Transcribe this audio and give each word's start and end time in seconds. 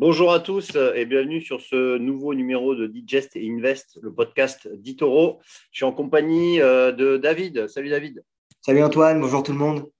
Bonjour 0.00 0.32
à 0.32 0.38
tous 0.38 0.76
et 0.94 1.06
bienvenue 1.06 1.40
sur 1.40 1.60
ce 1.60 1.98
nouveau 1.98 2.32
numéro 2.32 2.76
de 2.76 2.86
Digest 2.86 3.34
et 3.34 3.50
Invest, 3.50 3.98
le 4.00 4.14
podcast 4.14 4.68
d'Itoro. 4.72 5.40
Je 5.72 5.78
suis 5.78 5.84
en 5.84 5.90
compagnie 5.90 6.60
euh, 6.60 6.92
de 6.92 7.16
David. 7.16 7.66
Salut 7.66 7.88
David. 7.88 8.22
Salut 8.60 8.84
Antoine, 8.84 9.20
bonjour 9.20 9.42
tout 9.42 9.50
le 9.50 9.58
monde. 9.58 9.90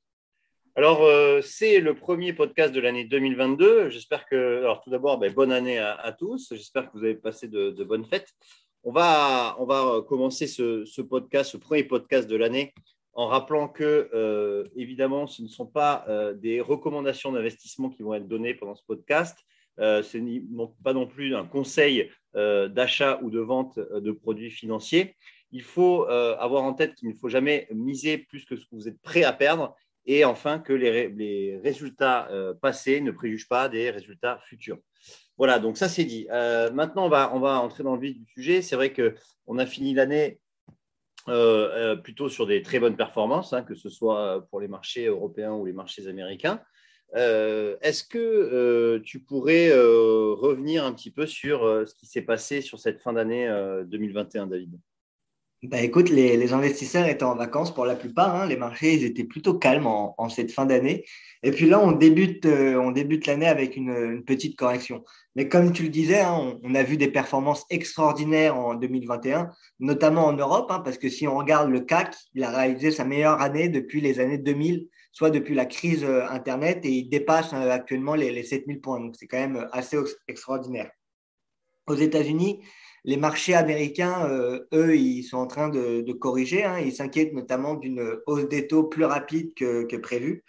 Alors, 0.77 1.03
euh, 1.03 1.41
c'est 1.43 1.81
le 1.81 1.95
premier 1.95 2.33
podcast 2.33 2.73
de 2.73 2.79
l'année 2.79 3.07
2022. 3.07 3.91
J'espère 3.91 4.25
que, 4.27 4.59
alors 4.59 4.81
tout 4.83 4.91
d'abord, 4.91 5.19
ben, 5.19 5.33
bonne 5.33 5.51
année 5.51 5.81
à, 5.81 6.15
tous. 6.17 6.53
J'espère 6.53 6.93
que 6.93 6.97
vous 6.97 7.03
avez 7.03 7.17
passé 7.17 7.49
de, 7.49 7.83
bonnes 7.83 8.05
fêtes. 8.05 8.33
On 8.85 8.93
va, 8.93 9.57
on 9.59 9.65
va 9.65 10.01
commencer 10.09 10.47
ce, 10.47 11.03
podcast, 11.03 11.51
ce 11.51 11.57
premier 11.57 11.83
podcast 11.83 12.31
de 12.31 12.37
l'année, 12.37 12.73
en 13.15 13.27
rappelant 13.27 13.67
que, 13.67 14.11
euh, 14.15 14.63
évidemment, 14.77 15.27
ce 15.27 15.43
ne 15.43 15.49
sont 15.49 15.67
pas 15.67 16.07
des 16.37 16.61
recommandations 16.61 17.33
d'investissement 17.33 17.91
qui 17.91 18.05
vont 18.05 18.15
être 18.15 18.29
données 18.29 18.55
pendant 18.55 18.77
ce 18.77 18.85
podcast. 18.87 19.37
Euh, 19.81 20.03
ce 20.03 20.19
n'est 20.19 20.43
pas 20.83 20.93
non 20.93 21.07
plus 21.07 21.35
un 21.35 21.45
conseil 21.45 22.11
euh, 22.37 22.69
d'achat 22.69 23.21
ou 23.23 23.31
de 23.31 23.41
vente 23.41 23.79
euh, 23.79 24.01
de 24.01 24.13
produits 24.13 24.51
financiers. 24.51 25.17
Il 25.51 25.63
faut 25.63 26.05
avoir 26.05 26.63
en 26.63 26.75
tête 26.75 26.95
qu'il 26.95 27.09
ne 27.09 27.15
faut 27.15 27.31
jamais 27.31 27.69
miser 27.73 28.19
plus 28.19 28.45
que 28.45 28.55
ce 28.55 28.67
que 28.67 28.75
vous 28.75 28.87
êtes 28.87 29.01
prêt 29.01 29.25
à 29.25 29.33
perdre 29.33 29.75
et 30.05 30.27
enfin 30.27 30.59
que 30.59 30.75
les, 30.75 31.59
résultats 31.65 32.29
passés 32.61 33.01
ne 33.01 33.11
préjugent 33.11 33.49
pas 33.49 33.71
des 33.71 33.89
résultats 33.89 34.39
futurs. 34.47 34.77
Voilà, 35.39 35.59
donc 35.59 35.79
ça 35.79 35.89
c'est 35.89 36.05
dit. 36.05 36.27
maintenant, 36.75 37.07
on 37.07 37.09
va, 37.09 37.61
entrer 37.63 37.83
dans 37.83 37.95
le 37.95 38.01
vif 38.03 38.19
du 38.19 38.27
sujet. 38.27 38.61
C'est 38.61 38.77
vrai 38.77 38.93
qu'on 38.93 39.57
a 39.57 39.65
fini 39.65 39.95
l'année 39.95 40.39
plutôt 42.05 42.29
sur 42.29 42.47
des 42.47 42.61
très 42.61 42.79
bonnes 42.79 42.99
performances, 42.99 43.55
hein, 43.55 43.63
que 43.63 43.75
ce 43.75 43.89
soit 43.89 44.47
pour 44.51 44.61
les 44.61 44.69
marchés 44.69 45.07
européens 45.07 45.55
ou 45.55 45.65
les 45.65 45.73
marchés 45.73 46.09
américains. 46.09 46.61
Euh, 47.17 47.77
est-ce 47.81 48.05
que 48.05 48.19
euh, 48.19 49.01
tu 49.03 49.21
pourrais 49.21 49.71
euh, 49.71 50.35
revenir 50.35 50.85
un 50.85 50.93
petit 50.93 51.11
peu 51.11 51.27
sur 51.27 51.61
ce 51.87 51.95
qui 51.95 52.07
s'est 52.07 52.23
passé 52.23 52.61
sur 52.61 52.79
cette 52.79 53.01
fin 53.01 53.13
d'année 53.13 53.49
2021, 53.87 54.47
David? 54.47 54.79
Bah, 55.65 55.81
écoute, 55.81 56.09
les, 56.09 56.53
investisseurs 56.53 57.07
étaient 57.07 57.25
en 57.25 57.35
vacances 57.35 57.75
pour 57.75 57.85
la 57.85 57.97
plupart. 57.97 58.37
Hein. 58.37 58.47
les 58.47 58.57
marchés 58.57 58.95
ils 58.95 59.05
étaient 59.05 59.25
plutôt 59.25 59.55
calmes 59.55 59.89
en, 59.89 60.29
cette 60.29 60.53
fin 60.53 60.67
d'année. 60.67 61.05
Et 61.43 61.51
puis 61.51 61.69
là, 61.69 61.81
on 61.81 61.91
débute, 61.91 62.47
débute 62.95 63.27
l'année 63.27 63.49
avec 63.49 63.75
une, 63.75 64.23
petite 64.25 64.57
correction. 64.57 65.03
Mais 65.35 65.49
comme 65.49 65.73
tu 65.73 65.83
le 65.83 65.89
disais, 65.89 66.21
hein, 66.21 66.59
on, 66.63 66.75
a 66.77 66.83
vu 66.85 66.97
des 66.97 67.09
performances 67.09 67.67
extraordinaires 67.71 68.57
en 68.57 68.75
2021, 68.75 69.51
notamment 69.81 70.27
en 70.27 70.33
Europe, 70.33 70.71
hein, 70.71 70.81
parce 70.85 70.99
que 70.99 71.09
si 71.09 71.27
on 71.27 71.37
regarde 71.37 71.71
le 71.71 71.81
CAC, 71.81 72.15
il 72.35 72.45
a 72.45 72.51
réalisé 72.51 72.93
sa 72.93 73.05
meilleure 73.05 73.41
année 73.41 73.69
depuis 73.69 74.01
les 74.01 74.21
années 74.21 74.39
2000 74.39 74.89
soit 75.19 75.31
depuis 75.31 75.57
la 75.57 75.67
crise 75.67 76.05
euh, 76.05 76.29
Internet, 76.29 76.85
et 76.85 76.91
il 76.91 77.09
dépasse 77.09 77.53
euh, 77.53 77.71
actuellement 77.71 78.15
les, 78.15 78.45
7000 78.45 78.81
points. 78.81 79.01
Donc, 79.01 79.17
c'est 79.19 79.27
quand 79.27 79.39
même 79.39 79.57
euh, 79.57 79.67
assez 79.73 79.99
extraordinaire. 80.29 80.93
Aux 81.89 81.97
États-Unis, 81.97 82.63
les 83.05 83.17
marchés 83.17 83.55
américains, 83.55 84.29
eux, 84.75 84.97
ils 84.97 85.23
sont 85.25 85.39
en 85.39 85.47
train 85.47 85.71
de, 85.71 86.13
corriger. 86.13 86.63
Hein. 86.63 86.79
Ils 86.81 86.93
s'inquiètent 86.93 87.33
notamment 87.33 87.75
d'une 87.75 88.19
hausse 88.27 88.47
des 88.49 88.69
taux 88.69 88.85
plus 88.85 89.07
rapide 89.07 89.55
que, 89.55 89.85
que 89.85 89.97
prévu. 89.97 90.45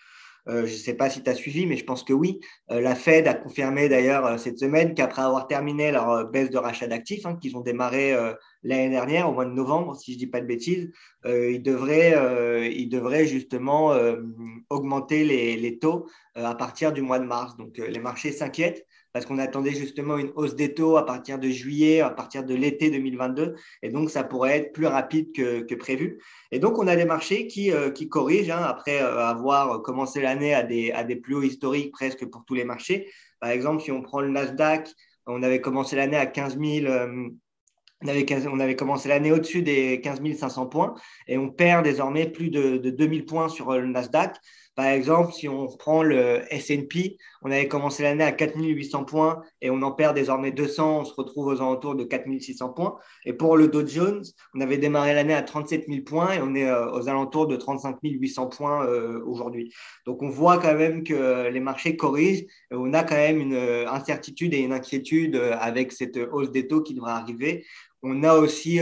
Je 0.50 0.62
ne 0.62 0.68
sais 0.68 0.96
pas 0.96 1.10
si 1.10 1.22
tu 1.22 1.30
as 1.30 1.36
suivi, 1.36 1.66
mais 1.66 1.78
je 1.78 1.86
pense 1.86 2.04
que 2.04 2.14
oui. 2.14 2.40
la 2.70 2.96
Fed 2.96 3.28
a 3.28 3.34
confirmé 3.34 3.88
d'ailleurs 3.88 4.40
cette 4.40 4.58
semaine 4.58 4.94
qu'après 4.94 5.22
avoir 5.22 5.48
terminé 5.48 5.92
leur 5.92 6.30
baisse 6.30 6.50
de 6.50 6.58
rachat 6.58 6.88
d'actifs, 6.88 7.26
hein, 7.26 7.38
qu'ils 7.40 7.56
ont 7.56 7.62
démarré 7.62 8.16
l'année 8.64 8.90
dernière, 8.90 9.30
au 9.30 9.34
mois 9.34 9.46
de 9.46 9.52
novembre, 9.52 9.96
si 9.96 10.12
je 10.12 10.18
ne 10.18 10.20
dis 10.20 10.28
pas 10.28 10.42
de 10.42 10.46
bêtises, 10.46 10.92
euh, 11.26 11.52
il, 11.52 11.62
devrait, 11.62 12.16
euh, 12.16 12.68
il 12.68 12.90
devrait 12.90 13.26
justement 13.26 13.94
euh, 13.94 14.18
augmenter 14.70 15.24
les 15.24 15.80
taux 15.80 16.08
à 16.36 16.56
partir 16.56 16.92
du 16.92 17.02
mois 17.02 17.20
de 17.20 17.26
mars. 17.26 17.56
Donc 17.58 17.78
les 17.78 18.00
marchés 18.00 18.32
s'inquiètent 18.32 18.86
parce 19.14 19.26
qu'on 19.26 19.38
attendait 19.38 19.72
justement 19.72 20.18
une 20.18 20.32
hausse 20.36 20.56
des 20.56 20.74
taux 20.74 20.98
à 20.98 21.06
partir 21.06 21.40
de 21.40 21.50
juillet, 21.50 22.02
à 22.02 22.10
partir 22.10 22.44
de 22.44 22.54
l'été 22.54 22.90
2022, 22.92 23.56
et 23.82 23.90
donc 23.90 24.10
ça 24.10 24.24
pourrait 24.24 24.58
être 24.58 24.74
plus 24.74 24.88
rapide 24.88 25.32
que, 25.34 25.76
prévu. 25.76 26.22
Et 26.52 26.60
donc 26.60 26.78
on 26.78 26.88
a 26.88 26.96
des 26.96 27.06
marchés 27.06 27.48
qui, 27.48 27.72
qui 27.96 28.10
corrigent 28.10 28.52
hein, 28.52 28.64
après 28.64 29.00
avoir 29.00 29.82
commencé 29.82 30.22
l'année 30.22 30.54
à 30.54 30.64
des, 30.64 30.92
à 30.92 31.04
plus 31.04 31.36
hauts 31.36 31.44
historiques 31.44 31.92
presque 31.92 32.26
pour 32.26 32.46
tous 32.46 32.54
les 32.54 32.66
marchés. 32.66 33.10
Par 33.40 33.50
exemple, 33.50 33.82
si 33.82 33.92
on 33.92 34.02
prend 34.02 34.22
le 34.22 34.30
Nasdaq, 34.30 34.90
on 35.26 35.44
avait 35.44 35.62
commencé 35.62 35.96
l'année 35.96 36.18
à 36.18 36.26
15 36.26 36.60
000 36.60 36.88
on 38.02 38.08
avait, 38.08 38.26
on 38.48 38.60
avait 38.60 38.76
commencé 38.76 39.10
l'année 39.10 39.32
au-dessus 39.32 39.62
des 39.62 40.00
15 40.02 40.22
500 40.38 40.68
points 40.68 40.96
et 41.28 41.38
on 41.38 41.50
perd 41.50 41.84
désormais 41.84 42.28
plus 42.28 42.50
de, 42.50 42.78
de 42.78 42.90
2000 42.90 43.26
points 43.26 43.50
sur 43.50 43.72
le 43.72 43.88
Nasdaq. 43.88 44.38
Par 44.80 44.88
exemple, 44.88 45.34
si 45.34 45.50
on 45.50 45.68
prend 45.68 46.04
le 46.04 46.42
S&P, 46.52 47.18
on 47.42 47.52
avait 47.52 47.68
commencé 47.68 48.02
l'année 48.02 48.24
à 48.24 48.32
4800 48.32 49.04
points 49.04 49.42
et 49.62 49.70
on 49.70 49.82
en 49.82 49.92
perd 49.92 50.16
désormais 50.16 50.54
200, 50.54 51.02
on 51.02 51.04
se 51.04 51.14
retrouve 51.14 51.48
aux 51.48 51.58
alentours 51.58 51.96
de 51.96 52.06
4600 52.06 52.70
points. 52.70 52.96
Et 53.26 53.34
pour 53.34 53.58
le 53.58 53.68
Dow 53.68 53.86
Jones, 53.86 54.24
on 54.56 54.62
avait 54.62 54.78
démarré 54.78 55.14
l'année 55.14 55.34
à 55.34 55.42
37 55.42 55.88
000 55.90 56.04
points 56.04 56.32
et 56.32 56.42
on 56.42 56.56
est 56.56 56.70
euh, 56.70 56.94
aux 56.94 57.10
alentours 57.10 57.48
de 57.48 57.58
35 57.58 57.98
800 58.02 58.48
points 58.48 58.86
euh, 58.86 59.22
aujourd'hui. 59.26 59.74
Donc 60.06 60.22
on 60.22 60.30
voit 60.30 60.60
quand 60.60 60.76
même 60.76 61.04
que 61.04 61.50
les 61.50 61.60
marchés 61.60 61.98
corrigent. 61.98 62.46
Et 62.72 62.76
on 62.76 62.94
a 62.94 63.04
quand 63.04 63.16
même 63.16 63.42
une 63.42 63.56
euh, 63.56 63.90
incertitude 63.90 64.54
et 64.54 64.60
une 64.60 64.72
inquiétude 64.72 65.36
avec 65.60 65.92
cette 65.92 66.18
hausse 66.32 66.52
des 66.52 66.70
taux 66.70 66.84
qui 66.84 66.94
devrait 66.94 67.12
arriver. 67.12 67.66
On 68.02 68.24
a 68.24 68.36
aussi 68.36 68.80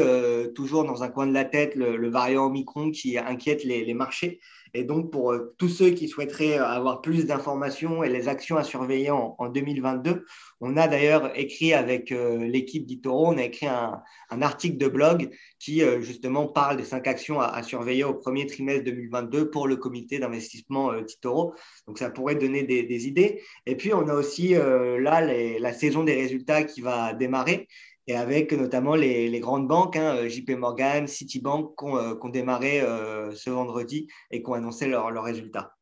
toujours 0.53 0.83
dans 0.83 1.01
un 1.01 1.09
coin 1.09 1.25
de 1.25 1.33
la 1.33 1.45
tête 1.45 1.73
le, 1.75 2.09
variant 2.09 2.45
Omicron 2.45 2.91
qui 2.91 3.17
inquiète 3.17 3.63
les 3.63 3.93
marchés. 3.93 4.39
Et 4.73 4.83
donc, 4.83 5.11
pour 5.11 5.31
euh, 5.31 5.55
tous 5.57 5.69
ceux 5.69 5.89
qui 5.89 6.07
souhaiteraient 6.07 6.57
avoir 6.57 7.01
plus 7.01 7.25
d'informations 7.25 8.03
et 8.03 8.09
les 8.09 8.27
actions 8.27 8.57
à 8.57 8.63
surveiller 8.63 9.11
en, 9.11 9.49
2022, 9.49 10.25
on 10.61 10.77
a 10.77 10.87
d'ailleurs 10.87 11.31
écrit 11.37 11.73
avec 11.73 12.11
euh, 12.11 12.45
l'équipe 12.45 12.85
d'Itoro, 12.85 13.27
on 13.27 13.37
a 13.37 13.43
écrit 13.43 13.67
un, 13.67 14.03
article 14.41 14.77
de 14.77 14.87
blog 14.87 15.29
qui 15.57 15.81
euh, 15.81 16.01
justement 16.01 16.47
parle 16.47 16.77
des 16.77 16.83
cinq 16.83 17.07
actions 17.07 17.39
à, 17.39 17.63
surveiller 17.63 18.03
au 18.03 18.13
premier 18.13 18.45
trimestre 18.45 18.83
2022 18.83 19.49
pour 19.49 19.67
le 19.67 19.77
comité 19.77 20.19
d'investissement 20.19 21.01
d'Itoro. 21.01 21.55
Donc, 21.87 21.97
ça 21.97 22.09
pourrait 22.09 22.35
donner 22.35 22.63
des, 22.63 23.07
idées. 23.07 23.41
Et 23.65 23.75
puis, 23.75 23.93
on 23.93 24.07
a 24.07 24.13
aussi 24.13 24.49
là 24.49 25.21
la 25.21 25.73
saison 25.73 26.03
des 26.03 26.15
résultats 26.15 26.63
qui 26.63 26.81
va 26.81 27.13
démarrer 27.13 27.67
et 28.07 28.15
avec 28.15 28.53
notamment 28.53 28.95
les, 28.95 29.39
grandes 29.39 29.67
banques, 29.67 29.97
hein, 29.97 30.15
euh, 30.17 30.29
JP 30.29 30.51
Morgan, 30.51 31.07
Citibank, 31.07 31.77
qui 31.77 31.85
ont, 31.85 31.97
euh, 31.97 32.29
démarré 32.29 32.81
euh, 32.81 33.31
ce 33.31 33.49
vendredi 33.49 34.07
et 34.31 34.41
qui 34.41 34.49
ont 34.49 34.53
annoncé 34.53 34.87
leurs 34.87 35.23
résultats. 35.23 35.73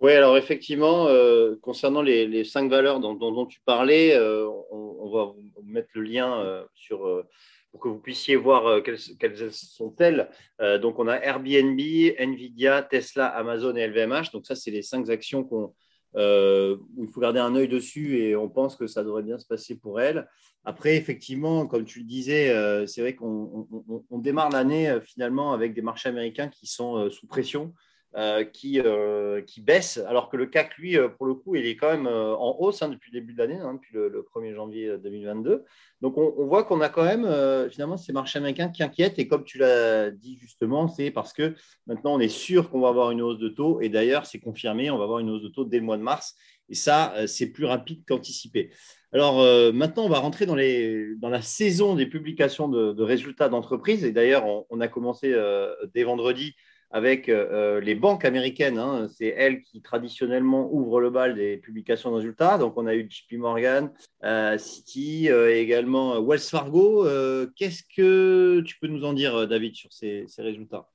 Oui, 0.00 0.12
alors 0.12 0.38
effectivement, 0.38 1.08
concernant 1.60 2.00
les, 2.00 2.42
cinq 2.44 2.70
valeurs 2.70 3.00
dont, 3.00 3.46
tu 3.46 3.60
parlais, 3.60 4.18
on, 4.18 5.10
va 5.10 5.24
vous 5.24 5.62
mettre 5.62 5.90
le 5.92 6.00
lien 6.00 6.64
pour 6.88 7.80
que 7.80 7.88
vous 7.88 7.98
puissiez 7.98 8.34
voir 8.34 8.82
quelles, 8.82 8.96
quelles 9.18 9.52
sont-elles. 9.52 10.30
donc, 10.80 10.98
on 10.98 11.06
a 11.06 11.16
Airbnb, 11.16 11.78
Nvidia, 11.78 12.82
Tesla, 12.82 13.26
Amazon 13.26 13.76
et 13.76 13.86
LVMH. 13.88 14.32
Donc, 14.32 14.46
ça, 14.46 14.54
c'est 14.54 14.70
les 14.70 14.80
cinq 14.80 15.10
actions 15.10 15.44
qu'on 15.44 15.74
où 16.14 17.04
il 17.04 17.08
faut 17.12 17.20
garder 17.20 17.40
un 17.40 17.54
œil 17.54 17.68
dessus 17.68 18.20
et 18.20 18.34
on 18.36 18.48
pense 18.48 18.76
que 18.76 18.86
ça 18.86 19.04
devrait 19.04 19.22
bien 19.22 19.36
se 19.36 19.46
passer 19.46 19.78
pour 19.78 20.00
elle. 20.00 20.26
Après, 20.64 20.96
effectivement, 20.96 21.66
comme 21.66 21.84
tu 21.84 22.00
le 22.00 22.04
disais, 22.04 22.50
euh, 22.50 22.86
c'est 22.86 23.00
vrai 23.00 23.14
qu'on 23.14 23.66
démarre 24.12 24.50
l'année 24.50 24.90
euh, 24.90 25.00
finalement 25.00 25.52
avec 25.52 25.72
des 25.74 25.82
marchés 25.82 26.08
américains 26.08 26.48
qui 26.48 26.66
sont 26.66 27.08
sous 27.10 27.26
pression. 27.26 27.72
Euh, 28.16 28.42
qui, 28.42 28.80
euh, 28.80 29.40
qui 29.40 29.60
baisse, 29.60 29.98
alors 29.98 30.30
que 30.30 30.36
le 30.36 30.46
CAC, 30.46 30.76
lui, 30.78 30.98
euh, 30.98 31.08
pour 31.08 31.26
le 31.26 31.34
coup, 31.34 31.54
il 31.54 31.64
est 31.64 31.76
quand 31.76 31.92
même 31.92 32.08
en 32.08 32.56
hausse 32.58 32.82
hein, 32.82 32.88
depuis 32.88 33.12
le 33.12 33.20
début 33.20 33.34
de 33.34 33.38
l'année, 33.38 33.60
hein, 33.60 33.74
depuis 33.74 33.94
le, 33.94 34.26
1er 34.34 34.52
janvier 34.52 34.98
2022. 34.98 35.62
Donc, 36.00 36.18
on, 36.18 36.44
voit 36.44 36.64
qu'on 36.64 36.80
a 36.80 36.88
quand 36.88 37.04
même, 37.04 37.24
finalement, 37.70 37.96
ces 37.96 38.12
marchés 38.12 38.38
américains 38.40 38.68
qui 38.68 38.82
inquiètent. 38.82 39.20
Et 39.20 39.28
comme 39.28 39.44
tu 39.44 39.58
l'as 39.58 40.10
dit 40.10 40.36
justement, 40.40 40.88
c'est 40.88 41.12
parce 41.12 41.32
que 41.32 41.54
maintenant, 41.86 42.14
on 42.14 42.18
est 42.18 42.28
sûr 42.28 42.70
qu'on 42.70 42.80
va 42.80 42.88
avoir 42.88 43.12
une 43.12 43.22
hausse 43.22 43.38
de 43.38 43.48
taux. 43.48 43.80
Et 43.80 43.88
d'ailleurs, 43.88 44.26
c'est 44.26 44.40
confirmé, 44.40 44.90
on 44.90 44.98
va 44.98 45.04
avoir 45.04 45.20
une 45.20 45.30
hausse 45.30 45.42
de 45.42 45.48
taux 45.48 45.64
dès 45.64 45.78
le 45.78 45.84
mois 45.84 45.96
de 45.96 46.02
mars. 46.02 46.34
Et 46.68 46.74
ça, 46.74 47.14
c'est 47.28 47.52
plus 47.52 47.64
rapide 47.64 48.02
qu'anticipé. 48.08 48.72
Alors 49.12 49.38
maintenant, 49.72 50.04
on 50.04 50.08
va 50.08 50.20
rentrer 50.20 50.46
dans, 50.46 50.54
la 50.54 51.42
saison 51.42 51.96
des 51.96 52.06
publications 52.06 52.68
de, 52.68 53.02
résultats 53.02 53.48
d'entreprise. 53.48 54.04
Et 54.04 54.12
d'ailleurs, 54.12 54.44
on, 54.70 54.80
a 54.80 54.88
commencé 54.88 55.34
dès 55.92 56.04
vendredi 56.04 56.54
avec 56.90 57.28
euh, 57.28 57.48
euh, 57.50 57.80
les 57.80 57.94
banques 57.94 58.24
américaines. 58.24 58.78
Hein. 58.78 59.08
c'est 59.16 59.26
elles 59.26 59.62
qui 59.62 59.80
traditionnellement 59.80 60.72
ouvrent 60.72 61.00
le 61.00 61.10
bal 61.10 61.34
des 61.34 61.56
publications 61.56 62.10
de 62.10 62.16
résultats. 62.16 62.58
Donc, 62.58 62.74
on 62.76 62.86
a 62.86 62.94
eu 62.94 63.08
JP 63.08 63.38
Morgan, 63.38 63.92
euh, 64.24 64.58
Citi, 64.58 65.28
et 65.28 65.60
également 65.60 66.20
Wells 66.20 66.40
Fargo. 66.40 67.06
Qu'est-ce 67.56 67.82
que 67.96 68.60
tu 68.62 68.78
peux 68.78 68.88
nous 68.88 69.04
en 69.04 69.12
dire, 69.12 69.46
David, 69.46 69.76
sur 69.76 69.92
ces, 69.92 70.26
résultats? 70.38 70.88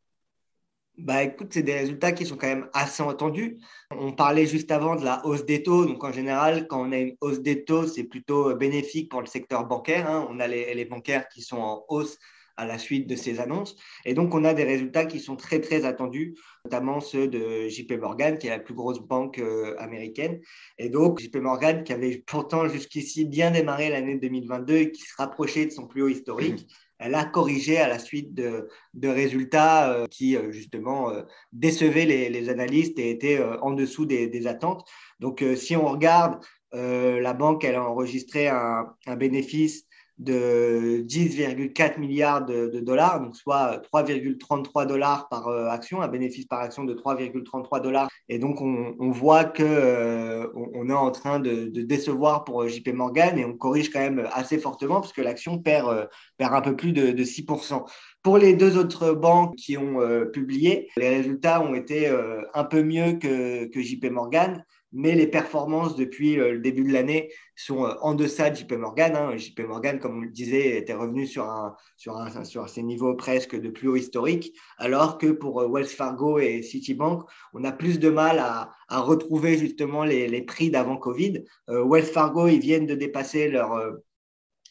Bah 0.97 1.23
écoute, 1.23 1.49
c'est 1.51 1.63
des 1.63 1.73
résultats 1.73 2.13
qui 2.13 2.25
sont 2.25 2.37
quand 2.37 2.47
même 2.47 2.69
assez 2.73 3.03
entendus. 3.03 3.57
On 3.91 4.13
parlait 4.13 4.45
juste 4.45 4.71
avant 4.71 4.95
de 4.95 5.03
la 5.03 5.25
hausse 5.25 5.45
des 5.45 5.61
taux. 5.61 5.85
Donc 5.85 6.03
en 6.03 6.11
général, 6.11 6.67
quand 6.67 6.87
on 6.87 6.91
a 6.91 6.97
une 6.97 7.15
hausse 7.21 7.41
des 7.41 7.65
taux, 7.65 7.85
c'est 7.85 8.05
plutôt 8.05 8.55
bénéfique 8.55 9.09
pour 9.11 9.21
le 9.21 9.27
secteur 9.27 9.65
bancaire. 9.65 10.09
Hein. 10.09 10.27
On 10.29 10.39
a 10.39 10.47
les, 10.47 10.73
les, 10.73 10.85
bancaires 10.85 11.27
qui 11.27 11.41
sont 11.41 11.57
en 11.57 11.85
hausse 11.89 12.17
à 12.57 12.65
la 12.65 12.77
suite 12.77 13.07
de 13.07 13.15
ces 13.15 13.39
annonces. 13.39 13.75
Et 14.05 14.13
donc, 14.13 14.33
on 14.33 14.43
a 14.45 14.53
des 14.53 14.63
résultats 14.63 15.05
qui 15.05 15.19
sont 15.19 15.35
très, 15.35 15.59
très 15.59 15.85
attendus, 15.85 16.35
notamment 16.63 17.01
ceux 17.01 17.27
de 17.27 17.67
JP 17.67 17.93
Morgan, 17.99 18.37
qui 18.37 18.47
est 18.47 18.51
la 18.51 18.59
plus 18.59 18.73
grosse 18.73 18.99
banque 18.99 19.39
euh, 19.39 19.75
américaine. 19.77 20.39
Et 20.77 20.89
donc, 20.89 21.19
JP 21.19 21.35
Morgan, 21.37 21.83
qui 21.83 21.93
avait 21.93 22.23
pourtant 22.25 22.67
jusqu'ici 22.67 23.25
bien 23.25 23.51
démarré 23.51 23.89
l'année 23.89 24.15
2022 24.17 24.75
et 24.75 24.91
qui 24.91 25.01
se 25.01 25.15
rapprochait 25.17 25.65
de 25.65 25.71
son 25.71 25.87
plus 25.87 26.03
haut 26.03 26.07
historique, 26.07 26.67
elle 26.99 27.15
a 27.15 27.25
corrigé 27.25 27.77
à 27.77 27.87
la 27.87 27.99
suite 27.99 28.33
de, 28.33 28.67
résultats 29.03 29.91
euh, 29.91 30.07
qui, 30.07 30.35
euh, 30.35 30.51
justement, 30.51 31.11
décevaient 31.51 32.05
les, 32.05 32.49
analystes 32.49 32.99
et 32.99 33.11
étaient 33.11 33.41
en 33.61 33.71
dessous 33.71 34.05
des, 34.05 34.47
attentes. 34.47 34.87
Donc, 35.19 35.43
si 35.55 35.75
on 35.75 35.87
regarde, 35.87 36.39
la 36.73 37.33
banque, 37.33 37.63
elle 37.63 37.75
a 37.75 37.83
enregistré 37.83 38.47
un 38.47 39.15
bénéfice 39.17 39.84
de 40.17 41.03
10,4 41.05 41.99
milliards 41.99 42.45
de, 42.45 42.79
dollars, 42.79 43.19
donc 43.21 43.35
soit 43.35 43.81
3,33 43.93 44.87
dollars 44.87 45.27
par 45.29 45.47
euh, 45.47 45.67
action, 45.67 46.01
un 46.01 46.07
bénéfice 46.07 46.45
par 46.45 46.61
action 46.61 46.85
de 46.85 46.93
3,33 46.93 47.81
dollars. 47.81 48.09
Et 48.29 48.39
donc, 48.39 48.61
on, 48.61 49.11
voit 49.11 49.43
que 49.43 49.63
euh, 49.63 50.47
on, 50.55 50.89
est 50.89 50.93
en 50.93 51.11
train 51.11 51.39
de, 51.39 51.65
décevoir 51.65 52.43
pour 52.43 52.67
JP 52.67 52.89
Morgan 52.93 53.37
et 53.37 53.45
on 53.45 53.53
corrige 53.53 53.89
quand 53.89 53.99
même 53.99 54.27
assez 54.33 54.57
fortement 54.57 55.01
parce 55.01 55.13
que 55.13 55.21
l'action 55.21 55.59
perd, 55.59 55.89
euh, 55.89 56.05
perd 56.37 56.53
un 56.53 56.61
peu 56.61 56.75
plus 56.75 56.93
de, 56.93 57.23
6%. 57.23 57.85
Pour 58.23 58.37
les 58.37 58.53
deux 58.53 58.77
autres 58.77 59.11
banques 59.11 59.55
qui 59.55 59.77
ont 59.77 59.99
publié, 60.33 60.89
les 60.97 61.09
résultats 61.09 61.61
ont 61.61 61.75
été 61.75 62.09
un 62.53 62.63
peu 62.63 62.81
mieux 62.81 63.13
que, 63.13 63.65
que 63.65 63.81
JP 63.81 64.05
Morgan 64.11 64.63
mais 64.95 65.13
les 65.13 65.27
performances 65.27 65.95
depuis 65.97 66.39
euh, 66.39 66.53
le 66.53 66.59
début 66.59 66.85
de 66.85 66.93
l'année 66.93 67.29
sont 67.55 67.85
euh, 67.85 67.93
en 68.01 68.15
deçà 68.15 68.49
de 68.49 68.55
JP 68.55 68.71
Morgan. 68.73 69.13
Hein. 69.15 69.35
JP 69.35 69.59
Morgan, 69.67 69.99
comme 69.99 70.17
on 70.17 70.21
le 70.21 70.29
disait, 70.29 70.77
était 70.77 70.93
revenu 70.93 71.27
sur, 71.27 71.43
un, 71.49 71.75
sur, 71.97 72.15
un, 72.17 72.45
sur 72.45 72.69
ces 72.69 72.81
niveaux 72.81 73.13
presque 73.13 73.59
de 73.59 73.69
plus 73.69 73.89
haut 73.89 73.97
historique, 73.97 74.57
alors 74.77 75.17
que 75.17 75.27
pour 75.27 75.61
euh, 75.61 75.67
Wells 75.67 75.85
Fargo 75.85 76.39
et 76.39 76.61
Citibank, 76.61 77.23
on 77.53 77.65
a 77.65 77.73
plus 77.73 77.99
de 77.99 78.09
mal 78.09 78.39
à, 78.39 78.71
à 78.87 79.01
retrouver 79.01 79.57
justement 79.57 80.05
les, 80.05 80.29
les 80.29 80.41
prix 80.41 80.69
d'avant 80.69 80.97
Covid. 80.97 81.43
Wells 81.67 82.05
Fargo, 82.05 82.47
ils 82.47 82.59
viennent 82.59 82.85
de 82.85 82.95
dépasser 82.95 83.49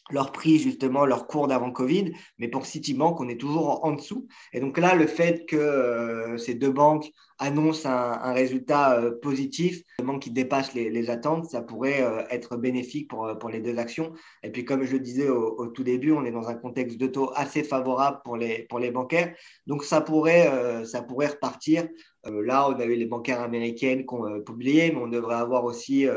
leur 0.09 0.31
prix, 0.31 0.57
justement, 0.57 1.05
leur 1.05 1.27
cours 1.27 1.47
d'avant 1.47 1.71
Covid. 1.71 2.13
Mais 2.39 2.47
pour 2.47 2.65
Citibank, 2.65 3.19
on 3.21 3.29
est 3.29 3.39
toujours 3.39 3.85
en 3.85 3.91
dessous. 3.91 4.27
Et 4.53 4.59
donc 4.59 4.79
là, 4.79 4.95
le 4.95 5.05
fait 5.05 5.45
que 5.45 6.35
ces 6.37 6.55
deux 6.55 6.71
banques 6.71 7.11
annoncent 7.39 7.89
un, 7.89 8.33
résultat 8.33 8.99
euh, 8.99 9.11
positif, 9.21 9.81
vraiment 9.99 10.19
qui 10.19 10.31
dépasse 10.31 10.73
les, 10.73 11.09
attentes, 11.09 11.45
ça 11.45 11.61
pourrait 11.61 12.01
euh, 12.01 12.23
être 12.29 12.57
bénéfique 12.57 13.09
pour, 13.09 13.37
pour 13.37 13.49
les 13.49 13.59
deux 13.59 13.77
actions. 13.77 14.13
Et 14.43 14.51
puis, 14.51 14.65
comme 14.65 14.83
je 14.83 14.93
le 14.93 14.99
disais 14.99 15.29
au, 15.29 15.67
tout 15.67 15.83
début, 15.83 16.11
on 16.11 16.25
est 16.25 16.31
dans 16.31 16.47
un 16.47 16.55
contexte 16.55 16.97
de 16.97 17.07
taux 17.07 17.31
assez 17.35 17.63
favorable 17.63 18.19
pour 18.23 18.37
les, 18.37 18.63
pour 18.69 18.79
les 18.79 18.91
bancaires. 18.91 19.33
Donc, 19.67 19.83
ça 19.83 20.01
pourrait, 20.01 20.85
ça 20.85 21.01
pourrait 21.01 21.27
repartir. 21.27 21.87
là, 22.23 22.69
on 22.69 22.79
a 22.79 22.85
eu 22.85 22.95
les 22.95 23.05
bancaires 23.05 23.41
américaines 23.41 24.05
qui 24.05 24.13
ont 24.13 24.41
publié, 24.41 24.91
mais 24.91 24.99
on 24.99 25.07
devrait 25.07 25.35
avoir 25.35 25.65
aussi, 25.65 26.07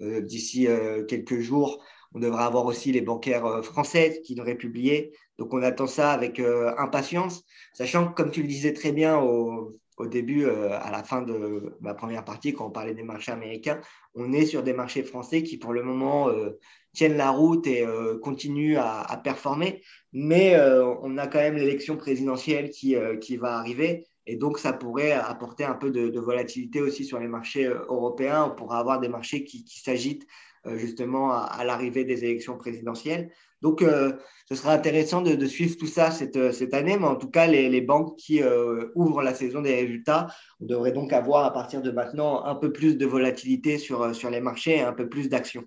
d'ici 0.00 0.68
quelques 1.08 1.40
jours, 1.40 1.82
on 2.14 2.20
devrait 2.20 2.44
avoir 2.44 2.66
aussi 2.66 2.92
les 2.92 3.00
bancaires 3.00 3.46
euh, 3.46 3.62
françaises 3.62 4.20
qui 4.24 4.34
devraient 4.34 4.56
publier. 4.56 5.12
Donc 5.38 5.52
on 5.52 5.62
attend 5.62 5.86
ça 5.86 6.12
avec 6.12 6.40
euh, 6.40 6.74
impatience, 6.78 7.44
sachant 7.74 8.08
que 8.08 8.14
comme 8.14 8.30
tu 8.30 8.42
le 8.42 8.48
disais 8.48 8.72
très 8.72 8.92
bien 8.92 9.18
au, 9.18 9.78
début, 10.06 10.44
euh, 10.44 10.70
à 10.80 10.90
la 10.90 11.02
fin 11.02 11.22
de 11.22 11.76
ma 11.80 11.94
première 11.94 12.24
partie, 12.24 12.52
quand 12.52 12.66
on 12.66 12.70
parlait 12.70 12.94
des 12.94 13.02
marchés 13.02 13.32
américains, 13.32 13.80
on 14.14 14.32
est 14.32 14.46
sur 14.46 14.62
des 14.62 14.72
marchés 14.72 15.02
français 15.02 15.42
qui 15.42 15.58
pour 15.58 15.72
le 15.72 15.82
moment 15.82 16.30
tiennent 16.92 17.16
la 17.16 17.30
route 17.30 17.66
et 17.66 17.86
continuent 18.22 18.78
à, 18.78 19.20
performer. 19.22 19.82
Mais 20.12 20.58
on 21.02 21.18
a 21.18 21.26
quand 21.26 21.38
même 21.38 21.56
l'élection 21.56 21.96
présidentielle 21.96 22.70
qui, 22.70 22.96
va 23.36 23.58
arriver. 23.58 24.06
Et 24.26 24.36
donc, 24.36 24.58
ça 24.58 24.72
pourrait 24.72 25.12
apporter 25.12 25.64
un 25.64 25.74
peu 25.74 25.90
de, 25.90 26.18
volatilité 26.18 26.80
aussi 26.80 27.04
sur 27.04 27.20
les 27.20 27.28
marchés 27.28 27.64
européens. 27.64 28.50
On 28.50 28.54
pourra 28.56 28.80
avoir 28.80 28.98
des 28.98 29.08
marchés 29.08 29.44
qui 29.44 29.64
s'agitent 29.80 30.26
euh, 30.66 30.76
justement 30.76 31.32
à, 31.32 31.64
l'arrivée 31.64 32.04
des 32.04 32.24
élections 32.24 32.56
présidentielles. 32.56 33.30
Donc, 33.62 33.82
euh, 33.82 34.12
ce 34.48 34.54
sera 34.54 34.72
intéressant 34.72 35.20
de, 35.22 35.46
suivre 35.46 35.76
tout 35.76 35.86
ça 35.86 36.10
cette, 36.10 36.36
euh, 36.36 36.52
cette, 36.52 36.74
année, 36.74 36.96
mais 36.98 37.06
en 37.06 37.16
tout 37.16 37.30
cas, 37.30 37.46
les, 37.46 37.80
banques 37.80 38.16
qui 38.16 38.40
ouvrent 38.94 39.22
la 39.22 39.34
saison 39.34 39.60
des 39.60 39.74
résultats, 39.74 40.28
on 40.60 40.66
devrait 40.66 40.92
donc 40.92 41.12
avoir 41.12 41.44
à 41.44 41.52
partir 41.52 41.82
de 41.82 41.90
maintenant 41.90 42.44
un 42.44 42.54
peu 42.54 42.72
plus 42.72 42.96
de 42.96 43.06
volatilité 43.06 43.78
sur, 43.78 44.06
les 44.30 44.40
marchés 44.40 44.76
et 44.76 44.82
un 44.82 44.92
peu 44.92 45.08
plus 45.08 45.28
d'action. 45.28 45.64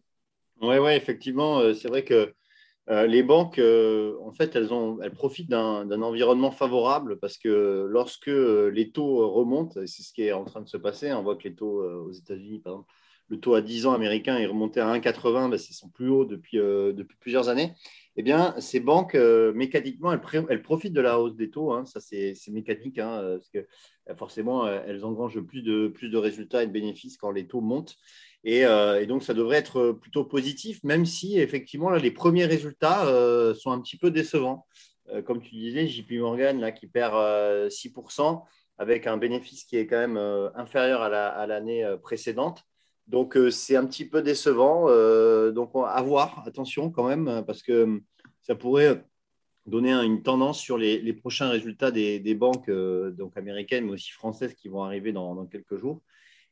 Oui, 0.61 0.77
ouais, 0.77 0.95
effectivement, 0.95 1.73
c'est 1.73 1.87
vrai 1.87 2.03
que 2.03 2.33
les 2.87 3.23
banques, 3.23 3.59
en 3.59 4.31
fait, 4.31 4.55
elles, 4.55 4.73
ont, 4.73 4.99
elles 5.01 5.13
profitent 5.13 5.49
d'un 5.49 6.01
environnement 6.01 6.51
favorable 6.51 7.17
parce 7.19 7.37
que 7.37 7.87
lorsque 7.89 8.27
les 8.27 8.91
taux 8.91 9.29
remontent, 9.29 9.79
c'est 9.85 10.03
ce 10.03 10.13
qui 10.13 10.23
est 10.23 10.33
en 10.33 10.43
train 10.43 10.61
de 10.61 10.69
se 10.69 10.77
passer, 10.77 11.11
on 11.13 11.23
voit 11.23 11.35
que 11.35 11.47
les 11.47 11.55
taux 11.55 11.83
aux 11.83 12.11
États-Unis, 12.11 12.59
par 12.59 12.73
exemple, 12.73 12.91
le 13.31 13.39
taux 13.39 13.55
à 13.55 13.61
10 13.61 13.85
ans 13.85 13.93
américain 13.93 14.37
est 14.37 14.45
remonté 14.45 14.81
à 14.81 14.93
1,80, 14.93 15.49
ben, 15.49 15.57
c'est 15.57 15.71
son 15.71 15.87
plus 15.87 16.09
haut 16.09 16.25
depuis, 16.25 16.59
euh, 16.59 16.91
depuis 16.91 17.15
plusieurs 17.17 17.47
années, 17.47 17.73
eh 18.17 18.23
bien, 18.23 18.53
ces 18.59 18.81
banques, 18.81 19.15
euh, 19.15 19.53
mécaniquement, 19.53 20.11
elles, 20.11 20.61
profitent 20.61 20.91
de 20.91 20.99
la 20.99 21.17
hausse 21.17 21.37
des 21.37 21.49
taux. 21.49 21.71
Hein. 21.71 21.85
ça, 21.85 22.01
c'est 22.01 22.35
mécanique, 22.49 22.99
hein, 22.99 23.37
parce 23.37 23.49
que 23.49 23.59
euh, 24.09 24.15
forcément, 24.17 24.67
elles 24.67 25.05
engrangent 25.05 25.39
plus 25.39 25.61
de, 25.61 25.87
plus 25.87 26.09
de 26.09 26.17
résultats 26.17 26.61
et 26.61 26.67
de 26.67 26.73
bénéfices 26.73 27.15
quand 27.15 27.31
les 27.31 27.47
taux 27.47 27.61
montent. 27.61 27.95
Et, 28.43 28.65
donc, 29.07 29.23
ça 29.23 29.33
devrait 29.33 29.57
être 29.57 29.91
plutôt 29.91 30.25
positif, 30.25 30.83
même 30.83 31.05
si, 31.05 31.39
effectivement, 31.39 31.89
là, 31.89 31.99
les 31.99 32.11
premiers 32.11 32.45
résultats 32.45 33.05
sont 33.53 33.71
un 33.71 33.79
petit 33.79 33.97
peu 33.97 34.09
décevants. 34.09 34.65
comme 35.25 35.41
tu 35.41 35.51
disais, 35.51 35.87
JP 35.87 36.13
Morgan, 36.13 36.59
là, 36.59 36.71
qui 36.71 36.87
perd 36.87 37.13
6%, 37.69 38.43
avec 38.79 39.05
un 39.05 39.17
bénéfice 39.17 39.63
qui 39.63 39.77
est 39.77 39.85
quand 39.85 39.99
même 40.07 40.17
inférieur 40.55 41.03
à 41.03 41.45
l'année 41.45 41.85
précédente. 42.01 42.65
Donc, 43.11 43.35
euh, 43.35 43.51
c'est 43.51 43.75
un 43.75 43.85
petit 43.85 44.05
peu 44.05 44.21
décevant. 44.21 44.85
Euh, 44.87 45.51
donc, 45.51 45.71
à 45.75 46.01
voir, 46.01 46.43
attention 46.47 46.89
quand 46.89 47.05
même, 47.05 47.43
parce 47.45 47.61
que 47.61 48.01
ça 48.41 48.55
pourrait 48.55 49.03
donner 49.65 49.91
une 49.91 50.23
tendance 50.23 50.59
sur 50.59 50.77
les, 50.77 51.13
prochains 51.13 51.49
résultats 51.49 51.91
des, 51.91 52.35
banques 52.35 52.69
euh, 52.69 53.11
donc 53.11 53.35
américaines, 53.35 53.85
mais 53.85 53.91
aussi 53.91 54.11
françaises 54.11 54.53
qui 54.53 54.69
vont 54.69 54.83
arriver 54.83 55.11
dans, 55.11 55.45
quelques 55.45 55.75
jours. 55.75 56.01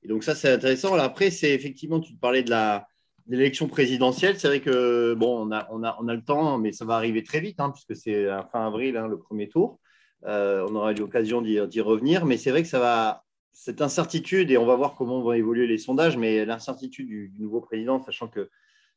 Et 0.03 0.09
donc, 0.09 0.25
ça, 0.25 0.35
c'est 0.35 0.51
intéressant. 0.51 0.93
après, 0.95 1.31
c'est 1.31 1.51
effectivement, 1.53 2.01
tu 2.01 2.13
parlais 2.15 2.43
de 2.43 2.53
l'élection 3.27 3.67
présidentielle, 3.67 4.37
c'est 4.37 4.49
vrai 4.49 4.59
que 4.59 5.13
bon, 5.13 5.47
on 5.47 5.51
a, 5.53 5.65
on, 5.71 5.81
a, 5.83 5.97
on 6.01 6.09
a 6.09 6.13
le 6.13 6.23
temps, 6.23 6.57
mais 6.57 6.73
ça 6.73 6.83
va 6.83 6.95
arriver 6.95 7.23
très 7.23 7.39
vite, 7.39 7.61
hein, 7.61 7.71
puisque 7.71 7.95
c'est 7.95 8.27
fin 8.51 8.67
avril, 8.67 8.97
hein, 8.97 9.07
le 9.07 9.17
premier 9.17 9.47
tour. 9.47 9.79
on 10.23 10.75
aura 10.75 10.91
l'occasion 10.91 11.41
d'y 11.41 11.81
revenir, 11.81 12.25
mais 12.25 12.35
c'est 12.35 12.51
vrai 12.51 12.63
que 12.63 12.69
ça 12.69 12.79
va 12.79 13.23
cette 13.51 13.81
incertitude, 13.81 14.51
et 14.51 14.57
on 14.57 14.65
va 14.65 14.75
voir 14.75 14.95
comment 14.95 15.21
vont 15.21 15.33
évoluer 15.33 15.67
les 15.67 15.77
sondages, 15.77 16.17
mais 16.17 16.45
l'incertitude 16.45 17.07
du, 17.07 17.33
nouveau 17.37 17.61
président, 17.61 18.01
sachant 18.01 18.27
que 18.27 18.49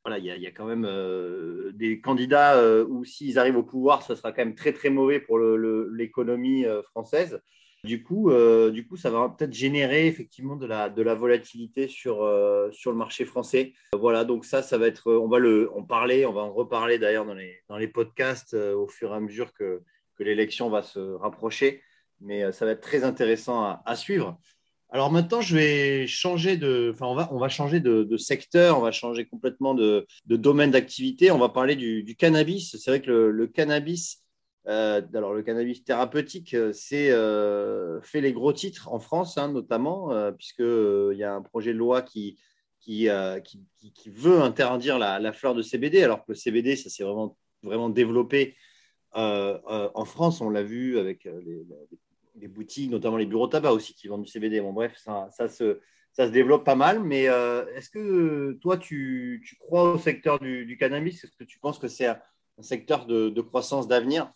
voilà, 0.05 0.19
il 0.19 0.25
y, 0.25 0.47
a 0.47 0.51
quand 0.51 0.65
même 0.65 0.85
euh, 0.85 1.71
des 1.75 2.01
candidats 2.01 2.57
euh, 2.57 2.85
où 2.89 3.05
s'ils 3.05 3.39
arrivent 3.39 3.57
au 3.57 3.63
pouvoir, 3.63 4.03
ce 4.03 4.17
sera 4.17 4.33
quand 4.33 4.45
même 4.45 4.57
très 4.57 4.73
très 4.73 4.91
mauvais 4.91 5.21
pour 5.21 5.39
l'économie 5.39 6.65
euh, 6.65 6.83
française. 6.83 7.41
Du 7.85 8.05
coup, 8.05 8.31
du 8.71 8.87
coup, 8.87 8.97
ça 8.97 9.11
va 9.11 9.29
peut-être 9.29 9.53
générer 9.53 10.07
effectivement 10.07 10.55
de 10.55 10.67
la, 10.67 10.89
de 10.89 11.03
la 11.03 11.17
volatilité 11.17 11.89
sur, 11.89 12.19
sur 12.71 12.93
le 12.93 12.97
marché 12.97 13.25
français. 13.25 13.73
Voilà, 13.99 14.25
donc 14.25 14.45
ça, 14.45 14.63
ça 14.63 14.79
va 14.79 14.87
être, 14.87 15.13
on 15.13 15.27
va 15.27 15.41
le, 15.41 15.69
en 15.73 15.83
parler, 15.83 16.25
on 16.25 16.33
va 16.33 16.43
en 16.43 16.53
reparler 16.53 17.01
d'ailleurs 17.01 17.27
dans 17.27 17.35
les, 17.35 17.59
dans 17.69 17.77
les 17.77 17.89
podcasts 17.89 18.55
au 18.55 18.87
fur 18.87 19.11
et 19.11 19.17
à 19.17 19.19
mesure 19.19 19.53
que, 19.53 19.83
que 20.15 20.23
l'élection 20.23 20.71
va 20.71 20.85
se 20.85 21.01
rapprocher 21.01 21.83
mais 22.23 22.45
euh, 22.45 22.53
ça 22.53 22.65
va 22.65 22.73
être 22.73 22.81
très 22.81 23.05
intéressant 23.05 23.81
à, 23.85 23.97
suivre. 23.97 24.39
Alors 24.91 25.11
maintenant, 25.11 25.41
je 25.41 25.57
vais 25.57 26.07
changer 26.07 26.57
de, 26.57 26.93
enfin, 26.95 27.07
on 27.07 27.15
va, 27.15 27.29
on 27.33 27.39
va 27.39 27.49
changer 27.49 27.81
de, 27.81 28.17
secteur, 28.17 28.79
on 28.79 28.83
va 28.83 28.93
changer 28.93 29.27
complètement 29.27 29.75
de, 29.75 30.07
domaine 30.27 30.71
d'activité. 30.71 31.31
On 31.31 31.39
va 31.39 31.49
parler 31.49 31.77
du, 31.77 32.17
cannabis. 32.17 32.77
C'est 32.79 32.91
vrai 32.91 33.01
que 33.01 33.11
le, 33.11 33.47
cannabis, 33.47 34.23
euh, 34.69 35.01
alors 35.15 35.33
le 35.33 35.43
cannabis 35.43 35.83
thérapeutique, 35.85 36.55
c'est 36.73 37.11
euh, 37.11 38.01
fait 38.03 38.21
les 38.21 38.33
gros 38.35 38.53
titres 38.53 38.93
en 38.93 39.01
France, 39.01 39.39
hein, 39.39 39.51
notamment, 39.51 40.11
puisqu'il 40.33 41.17
y 41.17 41.25
a 41.25 41.35
un 41.35 41.43
projet 41.43 41.73
de 41.73 41.79
loi 41.79 42.03
qui, 42.03 42.39
qui, 42.81 43.09
qui, 43.95 44.11
veut 44.11 44.43
interdire 44.43 44.99
la, 44.99 45.33
fleur 45.33 45.55
de 45.55 45.63
CBD, 45.63 46.03
alors 46.03 46.19
que 46.19 46.33
le 46.33 46.35
CBD, 46.35 46.77
ça 46.77 46.91
s'est 46.91 47.05
vraiment, 47.05 47.39
vraiment 47.63 47.89
développé 47.89 48.57
en 49.15 50.05
France. 50.05 50.43
On 50.43 50.51
l'a 50.51 50.63
vu 50.63 50.99
avec 50.99 51.25
les 51.25 51.65
boutiques, 52.35 52.91
notamment 52.91 53.17
les 53.17 53.27
bureaux 53.27 53.47
tabac 53.47 53.73
aussi, 53.73 53.95
qui 53.95 54.09
vendent 54.09 54.23
du 54.23 54.31
CBD. 54.31 54.61
Bon, 54.61 54.73
bref, 54.73 54.95
ça, 54.97 55.49
se, 55.49 55.81
ça 56.13 56.27
se 56.27 56.33
développe 56.33 56.65
pas 56.65 56.75
mal. 56.75 57.03
Mais 57.03 57.29
euh, 57.29 57.65
est-ce 57.75 57.91
que 57.91 58.59
toi, 58.61 58.77
tu, 58.77 59.43
tu, 59.47 59.57
crois 59.57 59.93
au 59.93 59.99
secteur 59.99 60.39
du, 60.39 60.77
cannabis? 60.79 61.25
Est-ce 61.25 61.37
que 61.37 61.45
tu 61.45 61.59
penses 61.59 61.79
que 61.79 61.89
c'est 61.89 62.07
un 62.07 62.19
secteur 62.61 63.07
de, 63.07 63.41
croissance 63.41 63.89
d'avenir? 63.89 64.33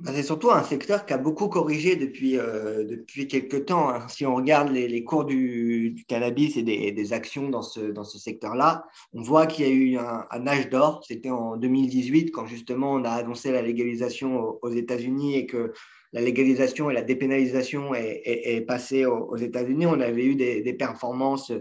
Bah, 0.00 0.10
c'est 0.12 0.24
surtout 0.24 0.50
un 0.50 0.64
secteur 0.64 1.06
qui 1.06 1.12
a 1.12 1.18
beaucoup 1.18 1.48
corrigé 1.48 1.94
depuis, 1.94 2.36
euh, 2.36 2.84
depuis 2.84 3.28
quelques 3.28 3.66
temps. 3.66 3.90
Hein. 3.90 4.08
Si 4.08 4.26
on 4.26 4.34
regarde 4.34 4.70
les, 4.70 5.04
cours 5.04 5.24
du, 5.24 6.04
cannabis 6.08 6.56
et 6.56 6.62
des, 6.62 7.12
actions 7.12 7.48
dans 7.48 7.62
ce, 7.62 7.80
dans 7.80 8.02
ce 8.02 8.18
secteur-là, 8.18 8.86
on 9.12 9.22
voit 9.22 9.46
qu'il 9.46 9.64
y 9.64 9.68
a 9.68 9.72
eu 9.72 9.96
un, 9.96 10.46
âge 10.48 10.68
d'or. 10.68 11.04
C'était 11.06 11.30
en 11.30 11.56
2018 11.56 12.32
quand 12.32 12.44
justement 12.44 12.92
on 12.92 13.04
a 13.04 13.10
annoncé 13.10 13.52
la 13.52 13.62
légalisation 13.62 14.58
aux, 14.60 14.70
États-Unis 14.70 15.36
et 15.36 15.46
que 15.46 15.72
la 16.14 16.20
légalisation 16.20 16.90
et 16.90 16.94
la 16.94 17.02
dépénalisation 17.02 17.92
est, 17.94 18.64
passée 18.66 19.04
aux, 19.04 19.36
États-Unis. 19.36 19.86
On 19.86 20.00
avait 20.00 20.24
eu 20.24 20.36
des, 20.36 20.72
performances 20.72 21.52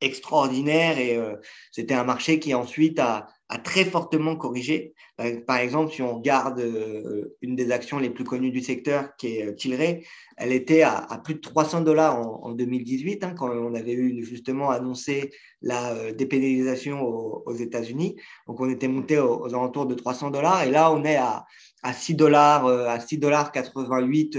extraordinaires 0.00 0.98
et 0.98 1.16
euh, 1.16 1.36
c'était 1.72 1.94
un 1.94 2.04
marché 2.04 2.38
qui 2.38 2.54
ensuite 2.54 2.98
a, 2.98 3.28
très 3.64 3.84
fortement 3.84 4.36
corrigé. 4.36 4.94
Par 5.46 5.56
exemple, 5.56 5.92
si 5.92 6.02
on 6.02 6.16
regarde 6.16 6.60
euh, 6.60 7.36
une 7.42 7.56
des 7.56 7.72
actions 7.72 7.98
les 7.98 8.08
plus 8.08 8.22
connues 8.22 8.52
du 8.52 8.60
secteur, 8.60 9.16
qui 9.16 9.38
est 9.38 9.48
euh, 9.48 9.52
Tilray, 9.52 10.04
elle 10.36 10.52
était 10.52 10.82
à, 10.82 11.20
plus 11.24 11.34
de 11.34 11.40
300 11.40 11.80
dollars 11.80 12.16
en, 12.44 12.52
2018, 12.52 13.24
hein, 13.24 13.34
quand 13.36 13.50
on 13.50 13.74
avait 13.74 13.92
eu 13.92 14.24
justement 14.24 14.70
annoncé 14.70 15.32
la 15.62 16.12
dépénalisation 16.12 17.02
aux, 17.02 17.54
États-Unis. 17.54 18.16
Donc, 18.46 18.60
on 18.60 18.70
était 18.70 18.88
monté 18.88 19.18
aux, 19.18 19.46
alentours 19.46 19.86
de 19.86 19.94
300 19.94 20.30
dollars, 20.30 20.62
et 20.62 20.70
là, 20.70 20.92
on 20.92 21.04
est 21.04 21.16
à, 21.16 21.44
à 21.82 21.92
6 21.92 22.14
dollars, 22.14 22.66
à 22.66 23.00
6 23.00 23.18
dollars 23.18 23.52
88 23.52 24.38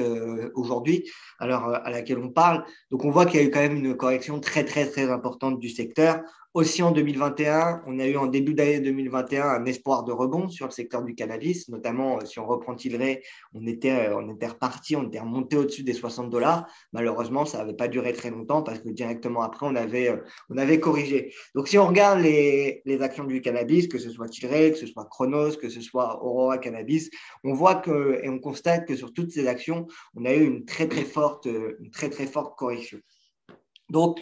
aujourd'hui, 0.53 1.09
à 1.39 1.47
l'heure 1.47 1.85
à 1.85 1.89
laquelle 1.89 2.19
on 2.19 2.29
parle. 2.29 2.63
Donc, 2.91 3.05
on 3.05 3.11
voit 3.11 3.25
qu'il 3.25 3.39
y 3.39 3.43
a 3.43 3.45
eu 3.45 3.51
quand 3.51 3.59
même 3.59 3.75
une 3.75 3.95
correction 3.95 4.39
très, 4.39 4.63
très, 4.63 4.89
très 4.89 5.09
importante 5.09 5.59
du 5.59 5.69
secteur. 5.69 6.21
Aussi 6.53 6.83
en 6.83 6.91
2021, 6.91 7.81
on 7.87 7.97
a 7.99 8.05
eu 8.05 8.17
en 8.17 8.27
début 8.27 8.53
d'année 8.53 8.81
2021 8.81 9.47
un 9.47 9.65
espoir 9.65 10.03
de 10.03 10.11
rebond 10.11 10.49
sur 10.49 10.65
le 10.65 10.71
secteur 10.73 11.01
du 11.01 11.15
cannabis, 11.15 11.69
notamment 11.69 12.17
euh, 12.17 12.25
si 12.25 12.39
on 12.39 12.45
reprend 12.45 12.75
Tilray, 12.75 13.23
on 13.53 13.65
était, 13.65 14.09
euh, 14.09 14.17
on 14.17 14.35
était 14.35 14.47
reparti, 14.47 14.97
on 14.97 15.07
était 15.07 15.21
remonté 15.21 15.55
au-dessus 15.55 15.83
des 15.83 15.93
60 15.93 16.29
dollars. 16.29 16.67
Malheureusement, 16.91 17.45
ça 17.45 17.59
n'avait 17.59 17.73
pas 17.73 17.87
duré 17.87 18.11
très 18.11 18.31
longtemps 18.31 18.63
parce 18.63 18.79
que 18.79 18.89
directement 18.89 19.43
après, 19.43 19.65
on 19.65 19.75
avait, 19.77 20.09
euh, 20.09 20.17
on 20.49 20.57
avait 20.57 20.81
corrigé. 20.81 21.33
Donc 21.55 21.69
si 21.69 21.77
on 21.77 21.87
regarde 21.87 22.19
les, 22.19 22.81
actions 22.99 23.23
du 23.23 23.39
cannabis, 23.39 23.87
que 23.87 23.97
ce 23.97 24.09
soit 24.09 24.27
Tilray, 24.27 24.73
que 24.73 24.77
ce 24.77 24.87
soit 24.87 25.05
Chronos, 25.05 25.55
que 25.55 25.69
ce 25.69 25.79
soit 25.79 26.21
Aurora 26.21 26.57
Cannabis, 26.57 27.09
on 27.45 27.53
voit 27.53 27.75
que, 27.75 28.19
et 28.21 28.27
on 28.27 28.39
constate 28.39 28.85
que 28.85 28.97
sur 28.97 29.13
toutes 29.13 29.31
ces 29.31 29.47
actions, 29.47 29.87
on 30.15 30.25
a 30.25 30.33
eu 30.33 30.43
une 30.43 30.65
très 30.65 30.89
très 30.89 31.05
forte, 31.05 31.47
très 31.93 32.09
très 32.09 32.27
forte 32.27 32.57
correction. 32.57 32.99
Donc, 33.89 34.19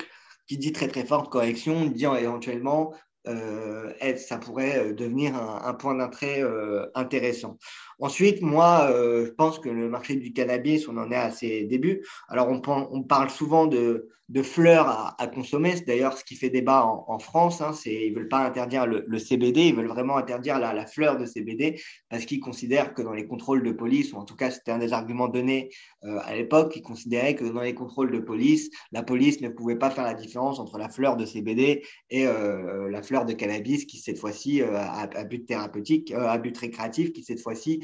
qui 0.49 0.57
dit 0.57 0.73
très 0.73 0.87
très 0.87 1.05
forte 1.05 1.29
correction 1.29 1.85
dit 1.85 2.05
éventuellement 2.05 2.93
euh, 3.27 3.93
ça 4.17 4.37
pourrait 4.39 4.79
euh, 4.79 4.93
devenir 4.93 5.35
un, 5.35 5.73
point 5.75 5.93
d'entrée 5.93 6.41
euh, 6.41 6.87
intéressant. 6.95 7.57
Ensuite, 7.99 8.41
moi, 8.41 8.89
je 8.91 9.29
pense 9.29 9.59
que 9.59 9.69
le 9.69 9.89
marché 9.89 10.15
du 10.15 10.33
cannabis, 10.33 10.87
on 10.87 10.97
en 10.97 11.11
est 11.11 11.15
à 11.15 11.29
ses 11.29 11.65
débuts. 11.65 12.03
Alors, 12.29 12.47
on, 12.49 12.61
on 12.65 13.03
parle 13.03 13.29
souvent 13.29 13.67
de, 13.67 14.09
de 14.29 14.43
fleurs 14.43 15.15
à, 15.17 15.27
consommer. 15.27 15.75
C'est 15.75 15.85
d'ailleurs 15.85 16.17
ce 16.17 16.23
qui 16.23 16.35
fait 16.35 16.49
débat 16.49 16.85
en, 16.85 17.19
France. 17.19 17.61
Hein, 17.61 17.73
c'est, 17.73 17.93
ils 17.93 18.13
ne 18.13 18.19
veulent 18.19 18.29
pas 18.29 18.45
interdire 18.45 18.85
le, 18.85 19.19
CBD, 19.19 19.67
ils 19.67 19.75
veulent 19.75 19.87
vraiment 19.87 20.17
interdire 20.17 20.59
la, 20.59 20.85
fleur 20.85 21.17
de 21.17 21.25
CBD 21.25 21.81
parce 22.09 22.25
qu'ils 22.25 22.39
considèrent 22.39 22.93
que 22.93 23.01
dans 23.01 23.11
les 23.11 23.27
contrôles 23.27 23.63
de 23.63 23.71
police, 23.71 24.13
ou 24.13 24.17
en 24.17 24.23
tout 24.23 24.35
cas 24.35 24.51
c'était 24.51 24.71
un 24.71 24.77
des 24.77 24.93
arguments 24.93 25.27
donnés 25.27 25.69
euh, 26.05 26.19
à 26.23 26.35
l'époque, 26.35 26.73
ils 26.75 26.81
considéraient 26.81 27.35
que 27.35 27.43
dans 27.43 27.61
les 27.61 27.73
contrôles 27.73 28.11
de 28.11 28.19
police, 28.19 28.69
la 28.91 29.03
police 29.03 29.41
ne 29.41 29.49
pouvait 29.49 29.75
pas 29.75 29.89
faire 29.89 30.05
la 30.05 30.13
différence 30.13 30.59
entre 30.59 30.77
la 30.77 30.89
fleur 30.89 31.17
de 31.17 31.25
CBD 31.25 31.83
et 32.09 32.25
euh, 32.25 32.89
la 32.89 33.01
fleur 33.01 33.25
de 33.25 33.33
cannabis 33.33 33.85
qui 33.85 33.97
cette 33.97 34.19
fois-ci, 34.19 34.61
euh, 34.61 34.77
à, 34.77 35.07
but 35.25 35.45
thérapeutique, 35.45 36.11
à 36.11 36.37
but 36.37 36.57
récréatif, 36.57 37.11
qui 37.13 37.23
cette 37.23 37.41
fois-ci 37.41 37.81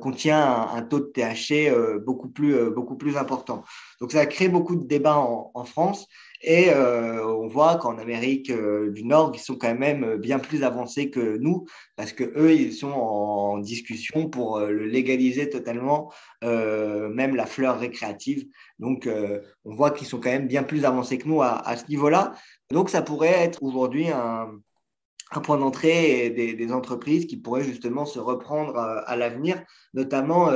contient 0.00 0.42
un, 0.42 0.76
un, 0.76 0.82
taux 0.82 1.00
de 1.00 1.12
THC 1.14 1.72
beaucoup, 2.04 2.28
plus, 2.28 2.70
beaucoup 2.70 2.96
plus 2.96 3.16
important. 3.16 3.62
Donc 4.00 4.12
ça 4.12 4.20
a 4.20 4.26
créé 4.26 4.48
beaucoup 4.48 4.76
de 4.76 4.84
débats 4.84 5.18
en, 5.18 5.50
en 5.54 5.64
France. 5.70 6.06
Et 6.42 6.70
euh, 6.70 7.26
on 7.26 7.48
voit 7.48 7.76
qu'en 7.76 7.98
Amérique 7.98 8.50
euh, 8.50 8.90
du 8.92 9.04
Nord, 9.04 9.32
ils 9.34 9.40
sont 9.40 9.56
quand 9.56 9.74
même 9.74 10.16
bien 10.16 10.38
plus 10.38 10.62
avancés 10.62 11.10
que 11.10 11.36
nous, 11.36 11.66
parce 11.96 12.12
que 12.12 12.24
eux, 12.36 12.54
ils 12.54 12.72
sont 12.72 12.92
en 12.92 13.58
discussion 13.58 14.30
pour 14.30 14.56
euh, 14.56 14.70
le 14.70 14.86
légaliser 14.86 15.50
totalement, 15.50 16.12
même 16.42 17.36
la 17.36 17.44
fleur 17.44 17.78
récréative. 17.78 18.46
Donc, 18.78 19.08
on 19.64 19.74
voit 19.74 19.90
qu'ils 19.90 20.06
sont 20.06 20.18
quand 20.18 20.30
même 20.30 20.46
bien 20.46 20.62
plus 20.62 20.84
avancés 20.86 21.18
que 21.18 21.28
nous 21.28 21.42
à, 21.42 21.76
ce 21.76 21.86
niveau-là. 21.88 22.32
Donc, 22.70 22.88
ça 22.88 23.02
pourrait 23.02 23.28
être 23.28 23.62
aujourd'hui 23.62 24.08
un, 24.08 24.50
point 25.38 25.58
d'entrée 25.58 26.30
des, 26.30 26.72
entreprises 26.72 27.26
qui 27.26 27.36
pourraient 27.36 27.62
justement 27.62 28.04
se 28.04 28.18
reprendre 28.18 28.76
à, 28.76 29.14
l'avenir, 29.16 29.62
notamment 29.94 30.50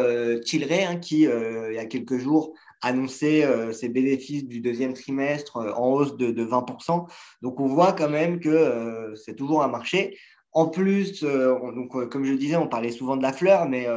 Tilray, 0.44 0.84
hein, 0.84 0.96
qui, 0.96 1.22
il 1.22 1.74
y 1.74 1.78
a 1.78 1.86
quelques 1.86 2.18
jours, 2.18 2.54
annoncer 2.84 3.44
euh, 3.44 3.72
ses 3.72 3.88
bénéfices 3.88 4.44
du 4.44 4.60
deuxième 4.60 4.92
trimestre 4.92 5.56
euh, 5.56 5.72
en 5.72 5.92
hausse 5.92 6.16
de, 6.16 6.44
20%. 6.44 7.08
Donc 7.42 7.58
on 7.60 7.66
voit 7.66 7.92
quand 7.92 8.10
même 8.10 8.40
que 8.40 8.48
euh, 8.48 9.14
c'est 9.16 9.34
toujours 9.34 9.62
un 9.62 9.68
marché. 9.68 10.18
En 10.54 10.68
plus, 10.68 11.22
donc, 11.22 12.08
comme 12.10 12.24
je 12.24 12.32
disais, 12.34 12.56
on 12.56 12.68
parlait 12.68 12.92
souvent 12.92 13.16
de 13.16 13.22
la 13.22 13.32
fleur, 13.32 13.68
mais 13.68 13.88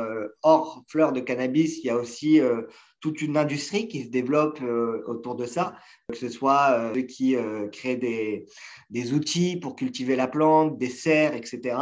hors 0.41 0.83
fleur 0.87 1.13
de 1.13 1.19
cannabis, 1.19 1.77
il 1.83 1.85
y 1.85 1.89
a 1.91 1.95
aussi 1.95 2.41
toute 2.99 3.21
une 3.21 3.37
industrie 3.37 3.87
qui 3.87 4.03
se 4.03 4.09
développe 4.09 4.59
autour 5.05 5.35
de 5.35 5.45
ça, 5.45 5.75
que 6.11 6.17
ce 6.17 6.29
soit 6.29 6.91
ceux 6.95 7.01
qui 7.01 7.35
créent 7.71 8.47
des, 8.89 9.13
outils 9.13 9.57
pour 9.57 9.75
cultiver 9.75 10.15
la 10.15 10.27
plante, 10.27 10.79
des 10.79 10.89
serres, 10.89 11.35
etc. 11.35 11.77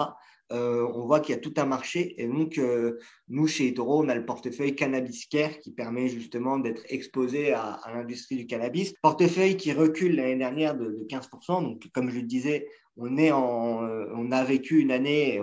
Euh, 0.52 0.88
on 0.94 1.06
voit 1.06 1.20
qu'il 1.22 1.34
y 1.34 1.38
a 1.38 1.42
tout 1.42 1.54
un 1.58 1.66
marché. 1.66 2.22
Et 2.22 2.28
donc, 2.28 2.58
euh, 2.58 3.00
nous, 3.30 3.48
chez 3.48 3.68
eToro, 3.68 4.04
on 4.04 4.10
a 4.10 4.16
le 4.16 4.26
portefeuille 4.26 4.76
Cannabis 4.76 5.26
Care 5.26 5.60
qui 5.60 5.72
permet 5.72 6.08
justement 6.08 6.60
d'être 6.60 6.84
exposé 6.90 7.54
à, 7.54 7.80
l'industrie 7.94 8.38
du 8.38 8.46
cannabis. 8.46 8.94
Portefeuille 9.02 9.58
qui 9.58 9.74
recule 9.74 10.16
l'année 10.16 10.36
dernière 10.36 10.78
de, 10.78 10.86
de, 10.86 11.08
15%. 11.10 11.64
Donc, 11.64 11.88
comme 11.94 12.12
je 12.12 12.18
le 12.18 12.24
disais, 12.24 12.68
on, 12.98 13.18
euh, 13.18 14.06
on 14.16 14.32
a 14.32 14.44
vécu 14.44 14.80
une 14.80 14.92
année, 14.92 15.40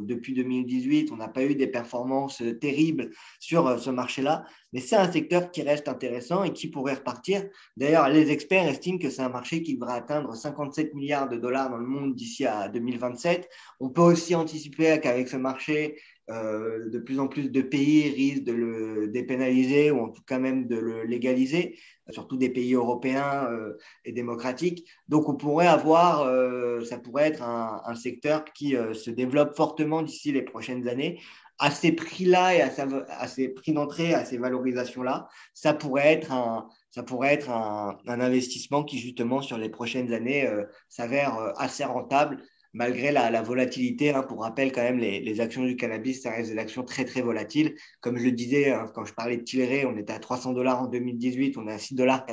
depuis 0.00 0.34
2018, 0.34 1.10
on 1.12 1.16
n'a 1.16 1.28
pas 1.28 1.44
eu 1.44 1.54
des 1.54 1.66
performances 1.66 2.42
terribles 2.60 3.10
sur 3.40 3.66
euh, 3.66 3.78
ce 3.78 3.90
marché-là, 3.90 4.44
mais 4.72 4.80
c'est 4.80 4.96
un 4.96 5.10
secteur 5.10 5.50
qui 5.50 5.62
reste 5.62 5.88
intéressant 5.88 6.44
et 6.44 6.52
qui 6.52 6.68
pourrait 6.68 6.94
repartir. 6.94 7.44
D'ailleurs, 7.76 8.08
les 8.08 8.30
experts 8.30 8.68
estiment 8.68 8.98
que 8.98 9.10
c'est 9.10 9.22
un 9.22 9.28
marché 9.28 9.62
qui 9.62 9.74
devrait 9.74 9.94
atteindre 9.94 10.34
57 10.34 10.94
milliards 10.94 11.28
de 11.28 11.36
dollars 11.36 11.70
dans 11.70 11.78
le 11.78 11.86
monde 11.86 12.14
d'ici 12.14 12.46
à 12.46 12.68
2027. 12.68 13.48
On 13.80 13.90
peut 13.90 14.02
aussi 14.02 14.34
anticiper 14.34 14.98
qu'avec 15.00 15.28
ce 15.28 15.36
marché, 15.36 15.96
euh, 16.28 16.88
de 16.90 16.98
plus 16.98 17.20
en 17.20 17.28
plus 17.28 17.52
de 17.52 17.62
pays 17.62 18.10
risquent 18.10 18.44
de 18.44 18.52
le 18.52 19.06
dépénaliser 19.06 19.92
ou 19.92 20.00
en 20.00 20.08
tout 20.08 20.22
cas 20.22 20.40
même 20.40 20.66
de 20.66 20.74
le 20.74 21.04
légaliser, 21.04 21.78
surtout 22.10 22.36
des 22.36 22.50
pays 22.50 22.74
européens 22.74 23.46
euh, 23.48 23.76
et 24.04 24.10
démocratiques. 24.10 24.88
Donc 25.08 25.28
on 25.28 25.36
pourrait 25.36 25.68
avoir, 25.68 26.22
euh, 26.22 26.82
ça 26.84 26.98
pourrait 26.98 27.28
être 27.28 27.44
un, 27.44 27.94
secteur 27.94 28.44
qui 28.44 28.74
se 28.92 29.10
développe 29.10 29.56
fortement 29.56 30.02
d'ici 30.02 30.32
les 30.32 30.42
prochaines 30.42 30.88
années. 30.88 31.20
À 31.58 31.70
ces 31.70 31.92
prix-là 31.92 32.54
et 32.56 32.60
à, 32.60 33.26
ces 33.28 33.48
prix 33.48 33.72
d'entrée, 33.72 34.12
à 34.12 34.24
ces 34.26 34.36
valorisations-là, 34.36 35.28
ça 35.54 35.72
pourrait 35.72 36.12
être 36.12 36.32
un, 36.32 36.68
ça 36.90 37.02
pourrait 37.02 37.32
être 37.32 37.48
un, 37.50 37.96
un, 38.06 38.20
investissement 38.20 38.84
qui, 38.84 38.98
justement, 38.98 39.40
sur 39.40 39.56
les 39.56 39.70
prochaines 39.70 40.12
années, 40.12 40.46
s'avère 40.90 41.54
assez 41.56 41.84
rentable 41.84 42.42
malgré 42.76 43.10
la, 43.10 43.42
volatilité. 43.42 44.10
Hein, 44.10 44.22
pour 44.22 44.42
rappel, 44.42 44.70
quand 44.70 44.82
même, 44.82 44.98
les, 44.98 45.40
actions 45.40 45.64
du 45.64 45.76
cannabis, 45.76 46.22
ça 46.22 46.30
reste 46.30 46.52
des 46.52 46.58
actions 46.58 46.84
très, 46.84 47.04
très 47.04 47.22
volatiles. 47.22 47.74
Comme 48.00 48.18
je 48.18 48.24
le 48.24 48.32
disais, 48.32 48.70
hein, 48.70 48.86
quand 48.94 49.04
je 49.04 49.14
parlais 49.14 49.38
de 49.38 49.42
Tilray, 49.42 49.86
on 49.86 49.96
était 49.96 50.12
à 50.12 50.18
300 50.18 50.52
dollars 50.52 50.82
en 50.82 50.86
2018, 50.86 51.56
on 51.56 51.66
est 51.68 51.72
à 51.72 51.76
6,89 51.78 51.94
dollars 51.96 52.26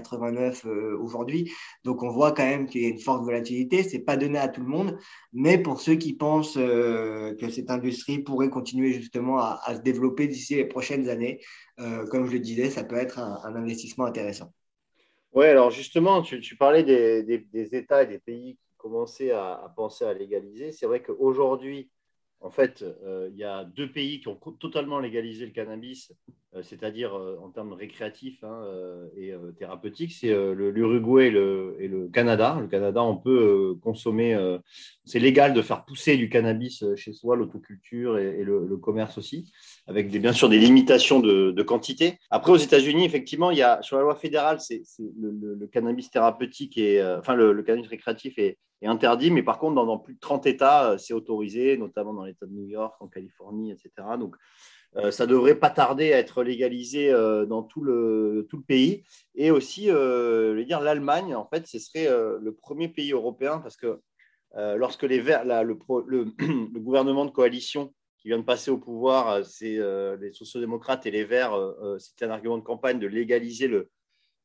euh, 0.65 0.97
aujourd'hui. 0.99 1.51
Donc, 1.83 2.03
on 2.03 2.09
voit 2.09 2.33
quand 2.33 2.45
même 2.45 2.67
qu'il 2.67 2.81
y 2.81 2.85
a 2.85 2.89
une 2.89 2.99
forte 2.99 3.23
volatilité. 3.23 3.83
Ce 3.83 3.95
n'est 3.95 4.03
pas 4.03 4.17
donné 4.17 4.37
à 4.37 4.49
tout 4.49 4.61
le 4.61 4.67
monde, 4.67 4.97
mais 5.31 5.57
pour 5.57 5.79
ceux 5.79 5.95
qui 5.95 6.13
pensent 6.13 6.57
euh, 6.57 7.35
que 7.35 7.49
cette 7.49 7.71
industrie 7.71 8.19
pourrait 8.19 8.49
continuer 8.49 8.91
justement 8.93 9.39
à, 9.39 9.75
se 9.75 9.81
développer 9.81 10.27
d'ici 10.27 10.55
les 10.55 10.65
prochaines 10.65 11.07
années, 11.09 11.39
euh, 11.79 12.05
comme 12.07 12.27
je 12.27 12.33
le 12.33 12.39
disais, 12.39 12.69
ça 12.69 12.83
peut 12.83 12.97
être 12.97 13.19
un, 13.19 13.55
investissement 13.55 14.05
intéressant. 14.05 14.53
Oui, 15.31 15.45
alors 15.45 15.71
justement, 15.71 16.21
tu, 16.21 16.55
parlais 16.57 16.83
des, 16.83 17.75
États 17.75 18.03
et 18.03 18.07
des 18.07 18.19
pays 18.19 18.57
commencer 18.83 19.31
à, 19.31 19.73
penser 19.77 20.03
à 20.03 20.13
légaliser. 20.13 20.73
C'est 20.73 20.85
vrai 20.85 21.01
qu'aujourd'hui, 21.01 21.89
en 22.43 22.49
fait, 22.49 22.83
euh, 22.83 23.29
il 23.31 23.37
y 23.37 23.45
a 23.45 23.63
deux 23.63 23.89
pays 23.89 24.19
qui 24.19 24.27
ont 24.27 24.35
totalement 24.35 24.99
légalisé 24.99 25.45
le 25.45 25.53
cannabis, 25.53 26.11
euh, 26.53 26.61
c'est-à-dire 26.61 27.15
euh, 27.15 27.37
en 27.41 27.49
termes 27.49 27.71
récréatifs 27.71 28.43
hein, 28.43 28.65
et 29.15 29.33
thérapeutiques, 29.57 30.11
c'est 30.11 30.27
l'Uruguay 30.53 31.27
et, 31.27 31.31
le, 31.87 32.09
Canada. 32.11 32.57
Le 32.59 32.67
Canada, 32.67 33.01
on 33.01 33.15
peut 33.15 33.75
consommer, 33.81 34.37
c'est 35.05 35.19
légal 35.19 35.53
de 35.53 35.61
faire 35.61 35.85
pousser 35.85 36.17
du 36.17 36.29
cannabis 36.29 36.83
chez 36.95 37.13
soi, 37.13 37.37
l'autoculture 37.37 38.17
et, 38.17 38.43
le, 38.43 38.75
commerce 38.75 39.17
aussi, 39.17 39.49
avec 39.87 40.11
bien 40.11 40.33
sûr 40.33 40.49
des 40.49 40.59
limitations 40.59 41.21
de, 41.21 41.63
quantité. 41.63 42.17
Après, 42.29 42.51
aux 42.51 42.57
États-Unis, 42.57 43.05
effectivement, 43.05 43.51
il 43.51 43.57
y 43.57 43.63
a, 43.63 43.81
sur 43.81 43.95
la 43.95 44.03
loi 44.03 44.15
fédérale, 44.15 44.59
c'est 44.59 44.83
le, 45.17 45.65
cannabis 45.67 46.09
thérapeutique 46.09 46.77
et 46.77 47.01
enfin 47.17 47.35
le, 47.35 47.63
cannabis 47.63 47.87
récréatif 47.87 48.37
est, 48.37 48.57
interdit, 48.87 49.31
mais 49.31 49.43
par 49.43 49.59
contre, 49.59 49.75
dans, 49.75 49.97
plus 49.97 50.15
de 50.15 50.19
30 50.19 50.45
États, 50.45 50.91
euh, 50.91 50.97
c'est 50.97 51.13
autorisé, 51.13 51.77
notamment 51.77 52.13
dans 52.13 52.25
l'État 52.25 52.45
de 52.45 52.51
New 52.51 52.67
York, 52.67 52.95
en 52.99 53.07
Californie, 53.07 53.71
etc. 53.71 53.91
Donc, 54.19 54.35
ça 55.09 55.25
devrait 55.25 55.55
pas 55.55 55.71
tarder 55.71 56.13
à 56.13 56.19
être 56.19 56.43
légalisé 56.43 57.11
dans 57.47 57.63
tout 57.63 57.81
le, 57.81 58.45
tout 58.47 58.57
le 58.57 58.63
pays. 58.63 59.03
Et 59.33 59.49
aussi, 59.49 59.85
dire 59.85 60.81
l'Allemagne, 60.81 61.33
en 61.33 61.47
fait, 61.47 61.65
ce 61.65 61.79
serait 61.79 62.07
le 62.07 62.53
premier 62.53 62.89
pays 62.89 63.11
européen 63.11 63.57
parce 63.57 63.75
que 63.75 63.99
lorsque 64.53 65.01
les 65.01 65.19
Verts, 65.19 65.45
le, 65.45 65.73
le, 66.07 66.79
gouvernement 66.79 67.25
de 67.25 67.31
coalition 67.31 67.91
qui 68.19 68.27
vient 68.27 68.37
de 68.37 68.43
passer 68.43 68.69
au 68.69 68.77
pouvoir, 68.77 69.43
c'est 69.43 69.79
les 70.21 70.31
sociodémocrates 70.31 71.07
et 71.07 71.11
les 71.11 71.23
Verts, 71.23 71.57
c'était 71.97 72.25
un 72.25 72.29
argument 72.29 72.59
de 72.59 72.63
campagne 72.63 72.99
de 72.99 73.07
légaliser 73.07 73.67
le, 73.67 73.89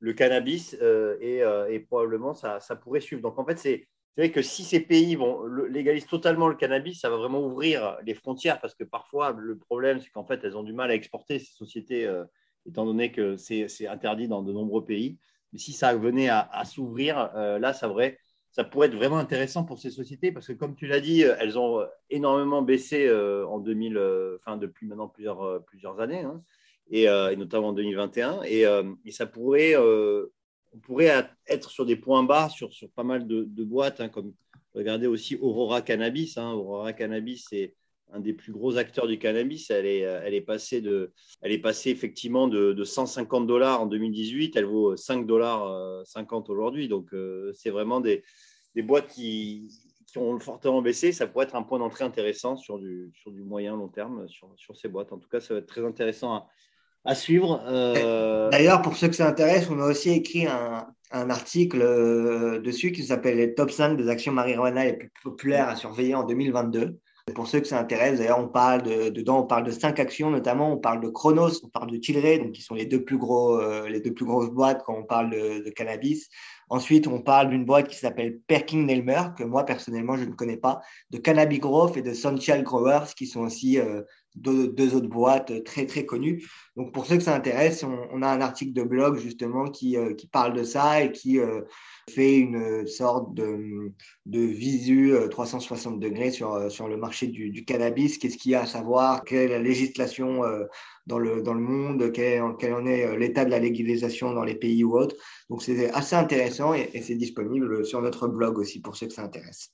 le 0.00 0.14
cannabis 0.14 0.72
et, 1.20 1.42
et, 1.68 1.80
probablement 1.80 2.32
ça, 2.32 2.58
ça, 2.60 2.74
pourrait 2.74 3.00
suivre. 3.00 3.20
Donc 3.20 3.38
en 3.38 3.44
fait, 3.44 3.58
c'est 3.58 3.86
c'est 4.14 4.22
vrai 4.22 4.32
que 4.32 4.42
si 4.42 4.64
ces 4.64 4.80
pays 4.80 5.14
vont 5.14 5.44
légaliser 5.46 6.06
totalement 6.06 6.48
le 6.48 6.56
cannabis, 6.56 7.00
ça 7.00 7.08
va 7.08 7.16
vraiment 7.16 7.40
ouvrir 7.40 7.98
les 8.04 8.14
frontières 8.14 8.60
parce 8.60 8.74
que 8.74 8.82
parfois, 8.82 9.32
le 9.38 9.56
problème, 9.56 10.00
c'est 10.00 10.10
qu'en 10.10 10.24
fait, 10.24 10.42
elles 10.42 10.56
ont 10.56 10.64
du 10.64 10.72
mal 10.72 10.90
à 10.90 10.94
exporter 10.94 11.38
ces 11.38 11.52
sociétés, 11.52 12.04
euh, 12.04 12.24
étant 12.66 12.84
donné 12.84 13.12
que 13.12 13.36
c'est 13.36 13.86
interdit 13.86 14.26
dans 14.26 14.42
de 14.42 14.52
nombreux 14.52 14.84
pays. 14.84 15.18
Mais 15.52 15.60
si 15.60 15.72
ça 15.72 15.94
venait 15.94 16.28
à, 16.28 16.64
s'ouvrir, 16.64 17.30
euh, 17.36 17.60
là, 17.60 17.72
ça, 17.72 17.88
pourrait 17.88 18.88
être 18.88 18.96
vraiment 18.96 19.18
intéressant 19.18 19.64
pour 19.64 19.78
ces 19.78 19.90
sociétés 19.90 20.32
parce 20.32 20.48
que, 20.48 20.52
comme 20.52 20.74
tu 20.74 20.88
l'as 20.88 21.00
dit, 21.00 21.22
elles 21.22 21.56
ont 21.56 21.86
énormément 22.10 22.60
baissé 22.60 23.06
euh, 23.06 23.46
en 23.46 23.60
2000, 23.60 23.98
enfin, 24.36 24.56
depuis 24.56 24.86
maintenant 24.86 25.08
plusieurs, 25.08 25.64
plusieurs 25.64 26.00
années, 26.00 26.22
hein, 26.22 26.42
et, 26.90 27.06
notamment 27.36 27.68
en 27.68 27.72
2021. 27.72 28.42
Et, 28.46 28.64
et 29.04 29.12
ça 29.12 29.26
pourrait 29.26 29.74
on 30.72 30.78
pourrait 30.78 31.30
être 31.46 31.70
sur 31.70 31.86
des 31.86 31.96
points 31.96 32.22
bas 32.22 32.48
sur, 32.48 32.70
pas 32.94 33.04
mal 33.04 33.26
de, 33.26 33.64
boîtes, 33.64 34.00
hein, 34.00 34.08
comme 34.08 34.34
regardez 34.74 35.06
aussi 35.06 35.36
Aurora 35.36 35.82
Cannabis. 35.82 36.36
Hein. 36.36 36.52
Aurora 36.52 36.92
Cannabis, 36.92 37.46
c'est 37.48 37.74
un 38.12 38.20
des 38.20 38.32
plus 38.32 38.52
gros 38.52 38.76
acteurs 38.76 39.06
du 39.06 39.18
cannabis. 39.18 39.70
Elle 39.70 39.86
est, 39.86 40.00
est, 40.00 40.40
passée, 40.40 40.82
est 41.42 41.90
effectivement 41.90 42.48
de, 42.48 42.84
150 42.84 43.46
dollars 43.46 43.82
en 43.82 43.86
2018. 43.86 44.56
Elle 44.56 44.64
vaut 44.64 44.96
5 44.96 45.26
dollars 45.26 46.06
50 46.06 46.48
aujourd'hui. 46.50 46.88
Donc, 46.88 47.12
euh, 47.12 47.52
c'est 47.54 47.70
vraiment 47.70 48.00
des, 48.00 48.22
boîtes 48.76 49.08
qui, 49.08 49.68
qui, 50.06 50.18
ont 50.18 50.38
fortement 50.38 50.80
baissé. 50.80 51.12
Ça 51.12 51.26
pourrait 51.26 51.46
être 51.46 51.56
un 51.56 51.62
point 51.62 51.78
d'entrée 51.78 52.04
intéressant 52.04 52.56
sur 52.56 52.78
du, 52.78 53.10
sur 53.14 53.30
du 53.30 53.42
moyen 53.42 53.76
long 53.76 53.88
terme 53.88 54.28
sur, 54.28 54.52
sur, 54.56 54.76
ces 54.76 54.88
boîtes. 54.88 55.12
En 55.12 55.18
tout 55.18 55.28
cas, 55.28 55.40
ça 55.40 55.54
va 55.54 55.60
être 55.60 55.66
très 55.66 55.84
intéressant 55.84 56.34
à, 56.34 56.48
à 57.04 57.14
suivre. 57.14 57.62
Euh, 57.66 58.50
D'ailleurs, 58.50 58.82
pour 58.82 58.96
ceux 58.96 59.08
que 59.08 59.16
ça 59.16 59.28
intéresse, 59.28 59.68
on 59.70 59.80
a 59.80 59.86
aussi 59.86 60.10
écrit 60.10 60.46
un, 60.46 60.86
un 61.10 61.30
article 61.30 61.80
euh, 61.80 62.60
dessus 62.60 62.92
qui 62.92 63.02
s'appelle 63.02 63.38
les 63.38 63.54
top 63.54 63.70
5 63.70 63.96
des 63.96 64.08
actions 64.08 64.32
marijuana 64.32 64.84
les 64.84 64.94
plus 64.94 65.10
populaires 65.22 65.68
à 65.68 65.76
surveiller 65.76 66.14
en 66.14 66.24
2022. 66.24 66.98
Pour 67.34 67.46
ceux 67.46 67.60
que 67.60 67.66
ça 67.66 67.78
intéresse, 67.78 68.18
d'ailleurs, 68.18 68.38
on 68.38 68.48
parle 68.48 68.82
de, 68.82 69.10
dedans, 69.10 69.40
on 69.40 69.46
parle 69.46 69.64
de 69.64 69.70
cinq 69.70 70.00
actions, 70.00 70.30
notamment 70.30 70.72
on 70.72 70.78
parle 70.78 71.02
de 71.02 71.08
Chronos, 71.08 71.62
on 71.62 71.68
parle 71.68 71.90
de 71.90 71.98
Tilray, 71.98 72.38
donc 72.38 72.52
qui 72.52 72.62
sont 72.62 72.74
les 72.74 72.86
deux 72.86 73.04
plus 73.04 73.18
gros, 73.18 73.60
euh, 73.60 73.86
les 73.86 74.00
deux 74.00 74.14
plus 74.14 74.24
grosses 74.24 74.48
boîtes 74.48 74.82
quand 74.86 74.94
on 74.96 75.04
parle 75.04 75.30
de, 75.30 75.62
de 75.62 75.70
cannabis. 75.70 76.28
Ensuite, 76.70 77.06
on 77.06 77.20
parle 77.20 77.50
d'une 77.50 77.66
boîte 77.66 77.88
qui 77.88 77.96
s'appelle 77.96 78.38
Perking 78.46 78.86
Nelmer, 78.86 79.22
que 79.36 79.44
moi 79.44 79.64
personnellement 79.64 80.16
je 80.16 80.24
ne 80.24 80.32
connais 80.32 80.56
pas, 80.56 80.80
de 81.10 81.18
Cannabis 81.18 81.60
Growth 81.60 81.98
et 81.98 82.02
de 82.02 82.14
Sunshine 82.14 82.62
Growers, 82.62 83.12
qui 83.14 83.26
sont 83.26 83.40
aussi 83.40 83.78
deux, 84.42 84.94
autres 84.94 85.08
boîtes 85.08 85.64
très 85.64 85.86
très 85.86 86.06
connues. 86.06 86.46
Donc 86.76 86.92
pour 86.92 87.06
ceux 87.06 87.16
que 87.16 87.22
ça 87.22 87.34
intéresse, 87.34 87.84
on, 87.84 88.22
a 88.22 88.28
un 88.28 88.40
article 88.40 88.72
de 88.72 88.82
blog 88.82 89.18
justement 89.18 89.68
qui, 89.70 89.96
euh, 89.96 90.14
qui 90.14 90.26
parle 90.26 90.54
de 90.54 90.64
ça 90.64 91.02
et 91.02 91.12
qui 91.12 91.38
euh, 91.38 91.62
fait 92.08 92.36
une 92.36 92.86
sorte 92.86 93.34
de, 93.34 93.92
de 94.26 94.40
visu 94.40 95.12
360 95.30 95.94
euh, 95.94 95.98
degrés 95.98 96.30
sur, 96.30 96.70
sur 96.70 96.88
le 96.88 96.96
marché 96.96 97.26
du, 97.26 97.64
cannabis. 97.64 98.18
Qu'est-ce 98.18 98.38
qu'il 98.38 98.52
y 98.52 98.54
a 98.54 98.62
à 98.62 98.66
savoir? 98.66 99.24
Quelle 99.24 99.38
est 99.38 99.48
la 99.48 99.58
législation 99.58 100.42
dans 101.06 101.18
le, 101.18 101.42
dans 101.42 101.54
le 101.54 101.60
monde? 101.60 102.12
Quel, 102.12 102.42
en 102.42 102.86
est 102.86 103.16
l'état 103.18 103.44
de 103.44 103.50
la 103.50 103.58
légalisation 103.58 104.32
dans 104.32 104.44
les 104.44 104.54
pays 104.54 104.84
ou 104.84 104.96
autres? 104.96 105.16
Donc 105.50 105.62
c'est 105.62 105.90
assez 105.90 106.16
intéressant 106.16 106.74
et 106.74 107.02
c'est 107.02 107.16
disponible 107.16 107.84
sur 107.84 108.00
notre 108.00 108.28
blog 108.28 108.58
aussi 108.58 108.80
pour 108.80 108.96
ceux 108.96 109.06
que 109.06 109.14
ça 109.14 109.24
intéresse. 109.24 109.72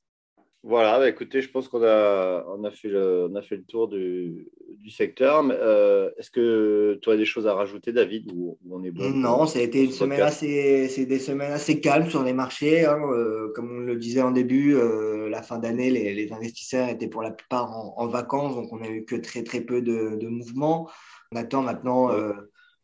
Voilà, 0.66 0.98
bah, 0.98 1.10
écoutez, 1.10 1.42
je 1.42 1.50
pense 1.50 1.68
qu'on 1.68 1.82
a, 1.82 2.42
on 2.48 2.64
a, 2.64 2.70
fait, 2.70 2.88
le, 2.88 3.28
on 3.30 3.34
a 3.34 3.42
fait 3.42 3.56
le 3.56 3.64
tour 3.64 3.86
du, 3.86 4.48
du 4.78 4.88
secteur. 4.88 5.44
Euh, 5.50 6.10
est-ce 6.16 6.30
que 6.30 6.98
tu 7.02 7.10
as 7.10 7.18
des 7.18 7.26
choses 7.26 7.46
à 7.46 7.52
rajouter, 7.52 7.92
David, 7.92 8.32
ou, 8.34 8.56
on 8.70 8.82
est 8.82 8.90
bon 8.90 9.10
Non, 9.10 9.44
ça 9.46 9.58
a 9.58 9.62
été 9.62 9.84
une 9.84 9.92
semaine 9.92 10.22
assez, 10.22 10.88
c'est 10.88 11.04
des 11.04 11.18
semaines 11.18 11.52
assez 11.52 11.80
calmes 11.80 12.08
sur 12.08 12.22
les 12.22 12.32
marchés. 12.32 12.86
Hein. 12.86 12.98
Euh, 13.12 13.52
comme 13.54 13.76
on 13.76 13.80
le 13.80 13.96
disait 13.96 14.22
en 14.22 14.30
début, 14.30 14.74
euh, 14.74 15.28
la 15.28 15.42
fin 15.42 15.58
d'année, 15.58 15.90
les, 15.90 16.14
les, 16.14 16.32
investisseurs 16.32 16.88
étaient 16.88 17.08
pour 17.08 17.20
la 17.20 17.30
plupart 17.30 17.70
en, 17.98 18.06
vacances, 18.06 18.54
donc 18.54 18.72
on 18.72 18.78
n'a 18.78 18.88
eu 18.88 19.04
que 19.04 19.16
très 19.16 19.42
très 19.42 19.60
peu 19.60 19.82
de, 19.82 20.16
de 20.16 20.28
mouvements. 20.28 20.88
On 21.30 21.36
attend 21.36 21.60
maintenant 21.60 22.08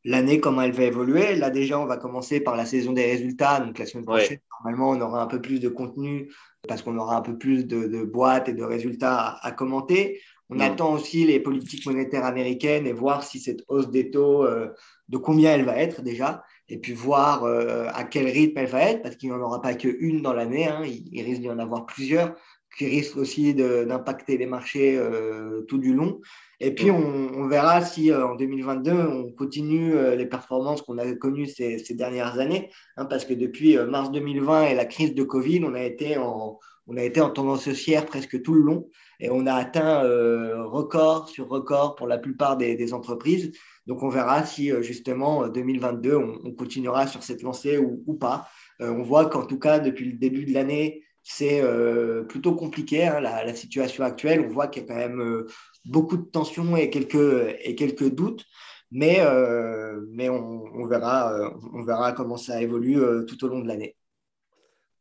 l'année, 0.04 0.40
comment 0.40 0.62
elle 0.62 0.72
va 0.72 0.84
évoluer. 0.84 1.36
Là, 1.36 1.50
déjà, 1.50 1.78
on 1.78 1.86
va 1.86 1.96
commencer 1.96 2.40
par 2.40 2.56
la 2.56 2.66
saison 2.66 2.92
des 2.92 3.04
résultats. 3.04 3.60
Donc, 3.60 3.78
la 3.78 3.86
semaine 3.86 4.04
prochaine, 4.04 4.38
normalement, 4.64 4.90
on 4.90 5.00
aura 5.00 5.22
un 5.22 5.26
peu 5.26 5.40
plus 5.40 5.60
de 5.60 5.68
contenu 5.68 6.32
parce 6.68 6.82
qu'on 6.82 6.96
aura 6.98 7.16
un 7.16 7.22
peu 7.22 7.36
plus 7.36 7.66
de, 7.66 8.04
boîtes 8.04 8.48
et 8.48 8.52
de 8.52 8.62
résultats 8.62 9.38
à, 9.42 9.52
commenter. 9.52 10.20
On 10.50 10.56
mm. 10.56 10.62
attend 10.62 10.92
aussi 10.92 11.24
les 11.24 11.40
politiques 11.40 11.86
monétaires 11.86 12.24
américaines 12.24 12.86
et 12.86 12.92
voir 12.92 13.22
si 13.22 13.38
cette 13.38 13.62
hausse 13.68 13.90
des 13.90 14.10
taux, 14.10 14.44
euh, 14.44 14.68
de 15.08 15.16
combien 15.16 15.52
elle 15.52 15.64
va 15.64 15.76
être 15.76 16.02
déjà, 16.02 16.44
et 16.68 16.78
puis 16.78 16.92
voir 16.92 17.44
euh, 17.44 17.86
à 17.94 18.04
quel 18.04 18.26
rythme 18.26 18.58
elle 18.58 18.66
va 18.66 18.82
être, 18.82 19.02
parce 19.02 19.16
qu'il 19.16 19.30
n'y 19.30 19.34
en 19.34 19.40
aura 19.40 19.60
pas 19.60 19.74
qu'une 19.74 20.22
dans 20.22 20.32
l'année, 20.32 20.66
hein. 20.66 20.82
il, 20.84 21.22
risque 21.22 21.40
d'y 21.40 21.50
en 21.50 21.58
avoir 21.58 21.86
plusieurs 21.86 22.34
qui 22.76 22.87
risquent 22.87 23.16
aussi 23.16 23.54
d'impacter 23.54 24.38
les 24.38 24.46
marchés 24.46 24.96
euh, 24.96 25.62
tout 25.62 25.78
du 25.78 25.94
long. 25.94 26.20
Et 26.61 26.74
puis, 26.74 26.90
on, 26.90 27.46
verra 27.46 27.83
si 27.83 28.12
en 28.12 28.35
2022, 28.35 28.92
on 28.92 29.33
continue 29.33 29.94
les 30.14 30.26
performances 30.26 30.83
qu'on 30.83 30.98
a 30.98 31.11
connues 31.14 31.46
ces, 31.46 31.78
ces 31.78 31.94
dernières 31.94 32.38
années, 32.38 32.70
hein, 32.98 33.06
parce 33.06 33.24
que 33.24 33.33
depuis 33.33 33.78
mars 33.78 34.11
2020 34.12 34.66
et 34.66 34.74
la 34.74 34.85
crise 34.85 35.14
de 35.14 35.22
Covid, 35.22 35.64
on 35.64 35.72
a 35.72 35.83
été 35.83 36.18
en, 36.18 36.59
on 36.87 36.96
a 36.98 37.02
été 37.02 37.22
en 37.22 37.30
tendance 37.30 37.66
haussière 37.66 38.04
presque 38.04 38.42
tout 38.42 38.52
le 38.52 38.61
long 38.61 38.88
et 39.20 39.30
on 39.30 39.46
a 39.46 39.54
atteint 39.54 40.02
record 40.64 41.30
sur 41.30 41.48
record 41.48 41.94
pour 41.94 42.06
la 42.06 42.18
plupart 42.18 42.59
des, 42.59 42.92
entreprises. 42.92 43.52
Donc, 43.87 44.02
on 44.02 44.11
verra 44.11 44.44
si 44.44 44.70
justement 44.83 45.48
2022, 45.48 46.14
on, 46.14 46.52
continuera 46.52 47.06
sur 47.06 47.22
cette 47.22 47.40
lancée 47.40 47.78
ou, 47.78 48.02
ou 48.06 48.14
pas. 48.14 48.48
on 48.80 49.02
voit 49.02 49.30
qu'en 49.30 49.46
tout 49.46 49.59
cas, 49.59 49.78
depuis 49.78 50.04
le 50.04 50.18
début 50.18 50.44
de 50.44 50.52
l'année, 50.52 51.04
c'est 51.22 51.62
plutôt 52.28 52.54
compliqué, 52.54 53.06
hein, 53.06 53.20
la, 53.20 53.54
situation 53.54 54.04
actuelle. 54.04 54.40
On 54.40 54.52
voit 54.52 54.68
qu'il 54.68 54.83
y 54.83 54.85
a 54.87 54.88
quand 54.88 54.96
même 54.96 55.46
beaucoup 55.85 56.16
de 56.16 56.24
tensions 56.24 56.76
et 56.76 56.90
quelques, 56.90 58.14
doutes. 58.14 58.44
Mais, 58.90 59.20
euh, 59.20 60.00
on, 60.18 60.87
verra, 60.87 61.33
euh, 61.35 62.12
comment 62.12 62.37
ça 62.37 62.61
évolue 62.61 63.00
euh, 63.00 63.24
tout 63.24 63.44
au 63.44 63.48
long 63.48 63.61
de 63.61 63.68
l'année. 63.68 63.96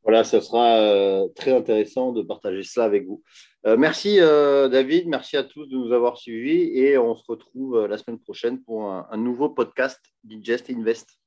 Voilà, 0.04 0.24
ce 0.24 0.40
sera 0.40 1.28
très 1.36 1.52
intéressant 1.52 2.14
de 2.14 2.22
partager 2.22 2.64
cela 2.64 2.86
avec 2.86 3.06
vous. 3.06 3.22
merci 3.78 4.18
David, 4.18 5.08
merci 5.08 5.36
à 5.38 5.44
tous 5.44 5.68
de 5.68 5.76
nous 5.76 5.92
avoir 5.92 6.18
suivis 6.18 6.72
et 6.80 6.98
on 6.98 7.16
se 7.16 7.24
retrouve 7.28 7.86
la 7.86 7.98
semaine 7.98 8.18
prochaine 8.18 8.64
pour 8.64 8.90
un 8.90 9.18
nouveau 9.18 9.50
podcast 9.50 10.00
Digest 10.24 10.70
Invest. 10.70 11.19